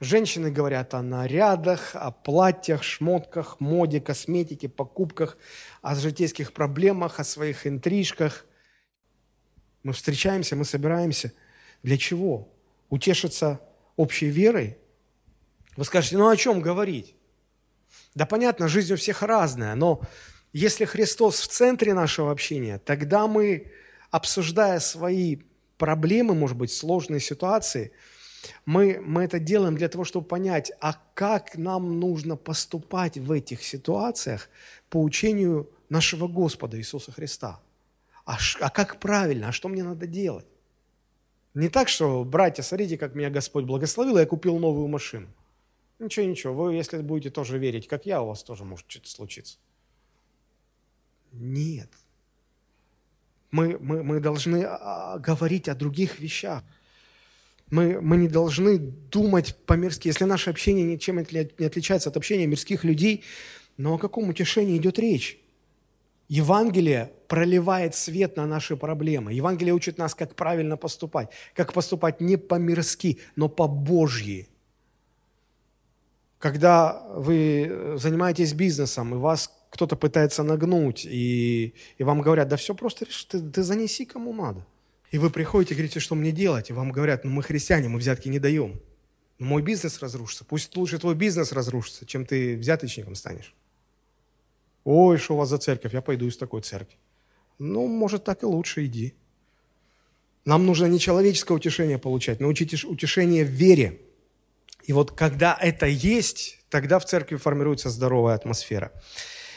[0.00, 5.36] Женщины говорят о нарядах, о платьях, шмотках, моде, косметике, покупках,
[5.82, 8.46] о житейских проблемах, о своих интрижках.
[9.82, 11.30] Мы встречаемся, мы собираемся.
[11.82, 12.48] Для чего?
[12.88, 13.60] Утешиться
[13.96, 14.78] общей верой?
[15.76, 17.14] Вы скажете, ну о чем говорить?
[18.14, 20.00] Да понятно, жизнь у всех разная, но
[20.54, 23.70] если Христос в центре нашего общения, тогда мы,
[24.10, 25.36] обсуждая свои
[25.76, 27.92] проблемы, может быть, сложные ситуации–
[28.66, 33.62] мы, мы это делаем для того, чтобы понять, а как нам нужно поступать в этих
[33.62, 34.48] ситуациях
[34.88, 37.60] по учению нашего Господа Иисуса Христа.
[38.24, 40.46] А, а как правильно, а что мне надо делать?
[41.54, 45.28] Не так, что, братья, смотрите, как меня Господь благословил, я купил новую машину.
[46.00, 49.58] Ничего, ничего, вы, если будете тоже верить, как я, у вас тоже может что-то случиться.
[51.34, 51.88] Нет.
[53.50, 56.62] Мы, мы, мы должны а, говорить о других вещах.
[57.70, 60.08] Мы, мы не должны думать по-мирски.
[60.08, 63.24] Если наше общение ничем не отличается от общения мирских людей,
[63.76, 65.38] но о каком утешении идет речь?
[66.28, 69.32] Евангелие проливает свет на наши проблемы.
[69.32, 71.30] Евангелие учит нас, как правильно поступать.
[71.54, 74.48] Как поступать не по-мирски, но по-божьи.
[76.38, 82.76] Когда вы занимаетесь бизнесом, и вас кто-то пытается нагнуть, и, и вам говорят, да все
[82.76, 84.64] просто, ты, ты занеси кому надо.
[85.10, 88.28] И вы приходите говорите, что мне делать, и вам говорят, ну мы христиане, мы взятки
[88.28, 88.80] не даем.
[89.40, 90.44] Но мой бизнес разрушится.
[90.44, 93.52] Пусть лучше твой бизнес разрушится, чем ты взяточником станешь.
[94.84, 95.92] Ой, что у вас за церковь?
[95.92, 96.96] Я пойду из такой церкви.
[97.58, 99.14] Ну, может, так и лучше иди.
[100.44, 104.00] Нам нужно не человеческое утешение получать, но утешение в вере.
[104.84, 108.92] И вот когда это есть, тогда в церкви формируется здоровая атмосфера.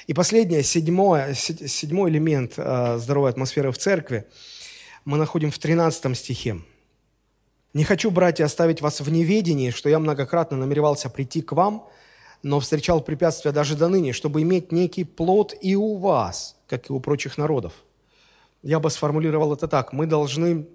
[0.08, 4.26] И последнее, седьмое, седьмой элемент э, здоровой атмосферы в церкви–
[5.08, 6.58] мы находим в 13 стихе.
[7.74, 11.88] «Не хочу, братья, оставить вас в неведении, что я многократно намеревался прийти к вам,
[12.44, 16.94] но встречал препятствия даже до ныне, чтобы иметь некий плод и у вас, как и
[16.94, 17.72] у прочих народов».
[18.64, 19.94] Я бы сформулировал это так.
[19.94, 20.68] Мы должны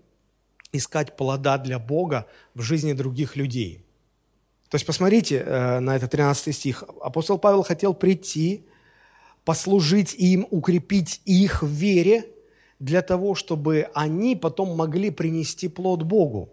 [0.73, 3.85] искать плода для Бога в жизни других людей.
[4.71, 6.85] То есть посмотрите э, на этот 13 стих.
[7.03, 8.65] Апостол Павел хотел прийти,
[9.45, 12.27] послужить им, укрепить их в вере–
[12.83, 16.49] для того, чтобы они потом могли принести плод Богу.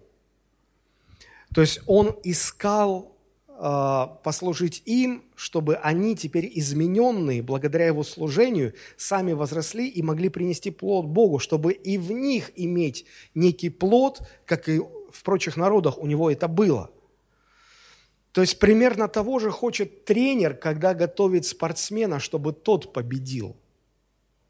[1.56, 3.18] То есть он искал
[3.48, 10.70] э, послужить им, чтобы они теперь измененные, благодаря его служению, сами возросли и могли принести
[10.70, 16.06] плод Богу, чтобы и в них иметь некий плод, как и в прочих народах у
[16.06, 16.92] него это было.
[18.32, 23.56] То есть примерно того же хочет тренер, когда готовит спортсмена, чтобы тот победил–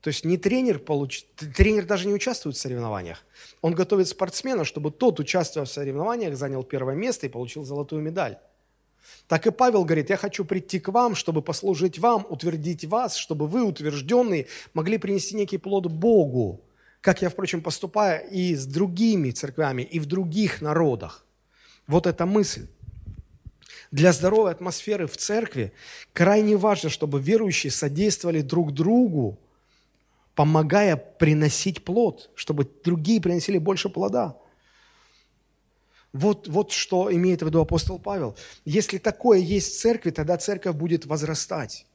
[0.01, 3.25] то есть не тренер получит, тренер даже не участвует в соревнованиях.
[3.61, 8.37] Он готовит спортсмена, чтобы тот, участвуя в соревнованиях, занял первое место и получил золотую медаль.
[9.27, 13.47] Так и Павел говорит, я хочу прийти к вам, чтобы послужить вам, утвердить вас, чтобы
[13.47, 16.61] вы, утвержденные, могли принести некий плод Богу,
[17.01, 21.25] как я, впрочем, поступаю и с другими церквями, и в других народах.
[21.87, 22.67] Вот эта мысль.
[23.91, 25.73] Для здоровой атмосферы в церкви
[26.13, 29.39] крайне важно, чтобы верующие содействовали друг другу,
[30.35, 34.37] помогая приносить плод, чтобы другие приносили больше плода.
[36.13, 38.37] Вот, вот что имеет в виду апостол Павел.
[38.65, 41.85] Если такое есть в церкви, тогда церковь будет возрастать.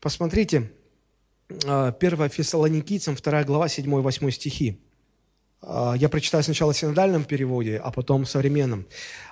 [0.00, 0.70] Посмотрите,
[1.48, 4.80] 1 а, Фессалоникийцам, 2 глава, 7-8 стихи.
[5.60, 8.86] А, я прочитаю сначала в синодальном переводе, а потом в современном.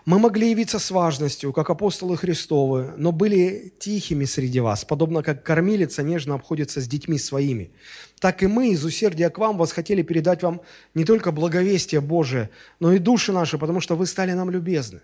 [0.05, 5.45] «Мы могли явиться с важностью, как апостолы Христовы, но были тихими среди вас, подобно как
[5.45, 7.71] кормилица нежно обходится с детьми своими.
[8.19, 10.63] Так и мы из усердия к вам восхотели передать вам
[10.95, 12.51] не только благовестие Божие,
[12.81, 15.01] но и души наши, потому что вы стали нам любезны».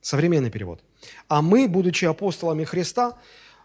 [0.00, 0.82] Современный перевод.
[1.28, 3.18] «А мы, будучи апостолами Христа,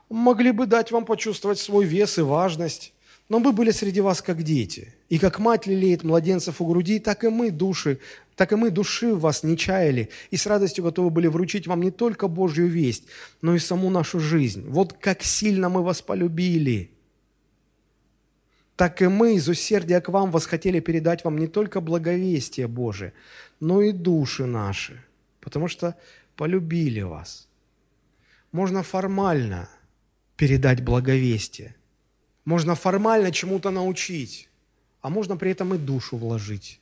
[0.10, 2.94] могли бы дать вам почувствовать свой вес и важность,
[3.32, 7.24] Но мы были среди вас как дети, и как мать лелеет младенцев у груди, так
[7.24, 8.00] и мы души,
[8.36, 11.82] так и мы души в вас не чаяли, и с радостью готовы были вручить вам
[11.82, 13.06] не только Божью весть,
[13.42, 14.68] но и саму нашу жизнь.
[14.68, 16.92] Вот как сильно мы вас полюбили.
[18.76, 23.14] Так и мы из усердия к вам восхотели передать вам не только благовестие Божие,
[23.62, 25.02] но и души наши,
[25.40, 25.96] потому что
[26.36, 27.48] полюбили вас.
[28.52, 29.70] Можно формально
[30.36, 31.76] передать благовестие–
[32.46, 34.50] можно формально чему-то научить,
[35.02, 36.80] а можно при этом и душу вложить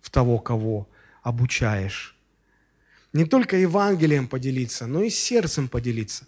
[0.00, 0.88] в того, кого
[1.22, 2.16] обучаешь.
[3.12, 6.26] Не только Евангелием поделиться, но и сердцем поделиться,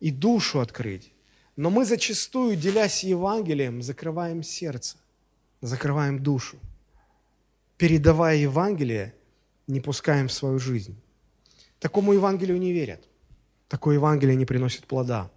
[0.00, 1.12] и душу открыть.
[1.56, 4.96] Но мы зачастую, делясь Евангелием, закрываем сердце,
[5.60, 6.58] закрываем душу.
[7.76, 9.14] Передавая Евангелие,
[9.66, 10.96] не пускаем в свою жизнь.
[11.78, 13.08] Такому Евангелию не верят.
[13.68, 15.30] Такое Евангелие не приносит плода.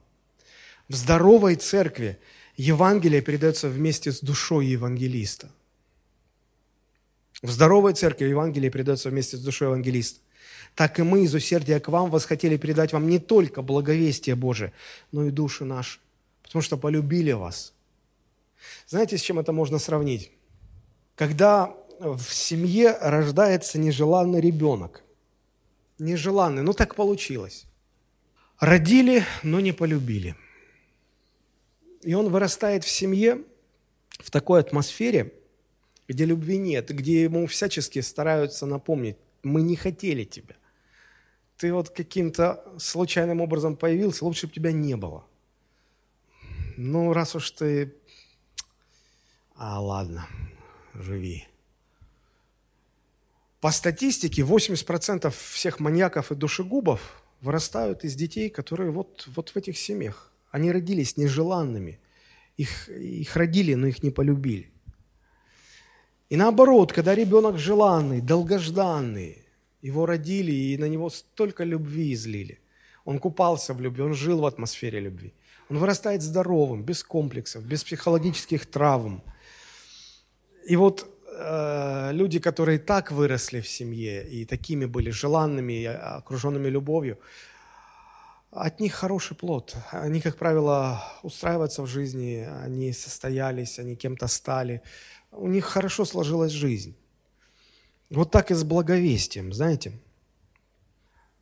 [0.88, 2.20] В здоровой церкви
[2.58, 5.50] Евангелие передается вместе с душой евангелиста.
[7.42, 10.20] В здоровой церкви Евангелие передается вместе с душой евангелиста.
[10.76, 14.74] Так и мы из усердия к вам восхотели передать вам не только благовестие Божие,
[15.12, 16.00] но и души наши,
[16.44, 17.74] потому что полюбили вас.
[18.88, 20.32] Знаете, с чем это можно сравнить?
[21.16, 25.04] Когда в семье рождается нежеланный ребенок.
[26.00, 27.66] Нежеланный, ну так получилось.
[28.60, 30.36] Родили, но не полюбили–
[32.04, 33.44] и он вырастает в семье,
[34.20, 35.34] в такой атмосфере,
[36.08, 40.56] где любви нет, где ему всячески стараются напомнить, мы не хотели тебя.
[41.58, 45.26] Ты вот каким-то случайным образом появился, лучше бы тебя не было.
[46.78, 47.96] Ну, раз уж ты...
[49.56, 50.28] А, ладно,
[50.94, 51.48] живи.
[53.60, 59.78] По статистике 80% всех маньяков и душегубов вырастают из детей, которые вот, вот в этих
[59.78, 60.31] семьях.
[60.52, 62.00] Они родились нежеланными.
[62.58, 64.72] Их, их родили, но их не полюбили.
[66.30, 69.42] И наоборот, когда ребенок желанный, долгожданный,
[69.82, 72.60] его родили и на него столько любви излили.
[73.04, 75.34] Он купался в любви, он жил в атмосфере любви.
[75.70, 79.24] Он вырастает здоровым, без комплексов, без психологических травм.
[80.70, 87.18] И вот э, люди, которые так выросли в семье и такими были желанными, окруженными любовью,
[88.52, 89.76] от них хороший плод.
[89.92, 94.82] Они, как правило, устраиваются в жизни, они состоялись, они кем-то стали.
[95.32, 96.96] У них хорошо сложилась жизнь.
[98.10, 99.94] Вот так и с благовестием, знаете.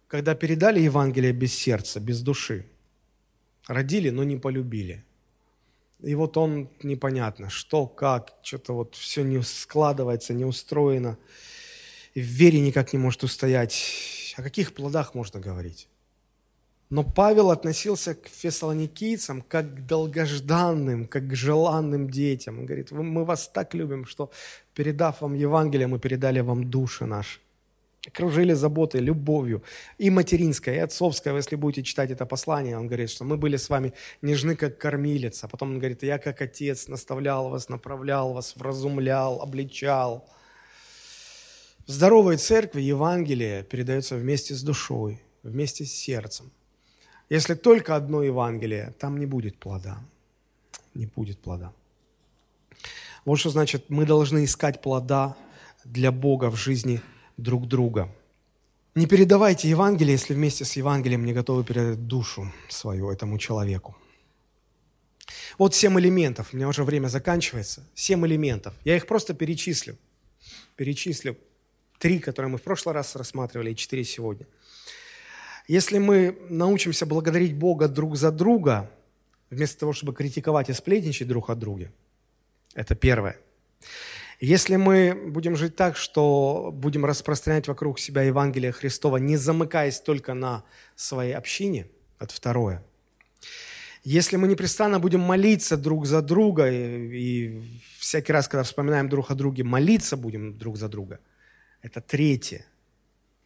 [0.07, 2.65] Когда передали Евангелие без сердца, без души,
[3.67, 5.03] родили, но не полюбили.
[6.01, 11.17] И вот он непонятно, что, как, что-то вот все не складывается, не устроено.
[12.13, 14.33] И в вере никак не может устоять.
[14.37, 15.89] О каких плодах можно говорить?
[16.91, 22.59] Но Павел относился к фессалоникийцам как к долгожданным, как к желанным детям.
[22.59, 24.31] Он говорит, мы вас так любим, что
[24.73, 27.39] передав вам Евангелие, мы передали вам души наши.
[28.07, 29.61] Окружили заботой, любовью,
[29.99, 31.35] и материнской, и отцовской.
[31.35, 35.47] Если будете читать это послание, он говорит, что мы были с вами нежны, как кормилица.
[35.47, 40.27] Потом он говорит, я как отец наставлял вас, направлял вас, вразумлял, обличал.
[41.85, 46.51] В здоровой церкви Евангелие передается вместе с душой, вместе с сердцем.
[47.29, 49.99] Если только одно Евангелие, там не будет плода.
[50.95, 51.71] Не будет плода.
[53.23, 55.35] Вот что значит, мы должны искать плода
[55.85, 57.01] для Бога в жизни
[57.37, 58.09] друг друга.
[58.95, 63.95] Не передавайте Евангелие, если вместе с Евангелием не готовы передать душу свою этому человеку.
[65.59, 66.49] Вот семь элементов.
[66.51, 67.87] У меня уже время заканчивается.
[67.93, 68.73] Семь элементов.
[68.83, 69.97] Я их просто перечислю.
[70.75, 71.37] Перечислю.
[71.99, 74.47] Три, которые мы в прошлый раз рассматривали, и четыре сегодня–
[75.69, 78.89] если мы научимся благодарить Бога друг за друга,
[79.51, 81.91] вместо того, чтобы критиковать и сплетничать друг о друге,
[82.73, 83.37] это первое.
[84.39, 90.33] Если мы будем жить так, что будем распространять вокруг себя Евангелие Христова, не замыкаясь только
[90.33, 90.63] на
[90.95, 91.85] своей общине,
[92.19, 92.83] это второе.
[94.03, 96.77] Если мы непрестанно будем молиться друг за друга, и,
[97.15, 101.19] и всякий раз, когда вспоминаем друг о друге, молиться будем друг за друга,
[101.83, 102.65] это третье.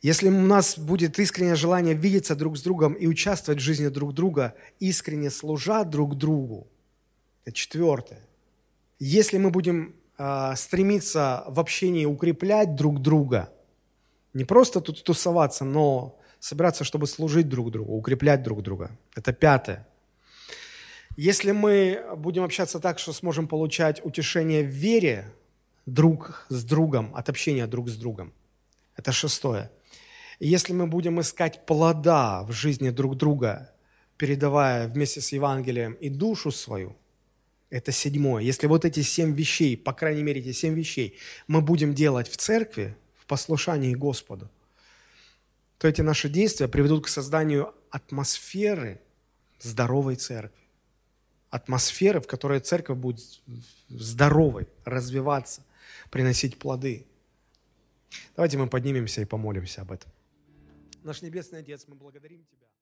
[0.03, 4.13] Если у нас будет искреннее желание видеться друг с другом и участвовать в жизни друг
[4.13, 6.67] друга, искренне служа друг другу,
[7.45, 8.19] это четвертое.
[8.99, 13.53] Если мы будем э, стремиться в общении укреплять друг друга,
[14.33, 19.87] не просто тут тусоваться, но собираться, чтобы служить друг другу, укреплять друг друга, это пятое.
[21.15, 25.31] Если мы будем общаться так, что сможем получать утешение в вере
[25.85, 28.33] друг с другом, от общения друг с другом,
[28.97, 29.71] это шестое.
[30.39, 33.71] Если мы будем искать плода в жизни друг друга,
[34.17, 36.95] передавая вместе с Евангелием и душу свою,
[37.73, 38.43] Это седьмое.
[38.43, 41.17] Если вот эти семь вещей, по крайней мере, эти семь вещей
[41.47, 44.47] мы будем делать в церкви, в послушании Господу,
[45.79, 49.01] то эти наши действия приведут к созданию атмосферы
[49.59, 50.61] здоровой церкви.
[51.49, 53.41] Атмосферы, в которой церковь будет
[53.89, 55.63] здоровой, развиваться,
[56.11, 57.07] приносить плоды.
[58.35, 60.11] Давайте мы поднимемся и помолимся об этом.
[61.03, 62.72] Наш Небесный Отец, мы благодарим Тебя.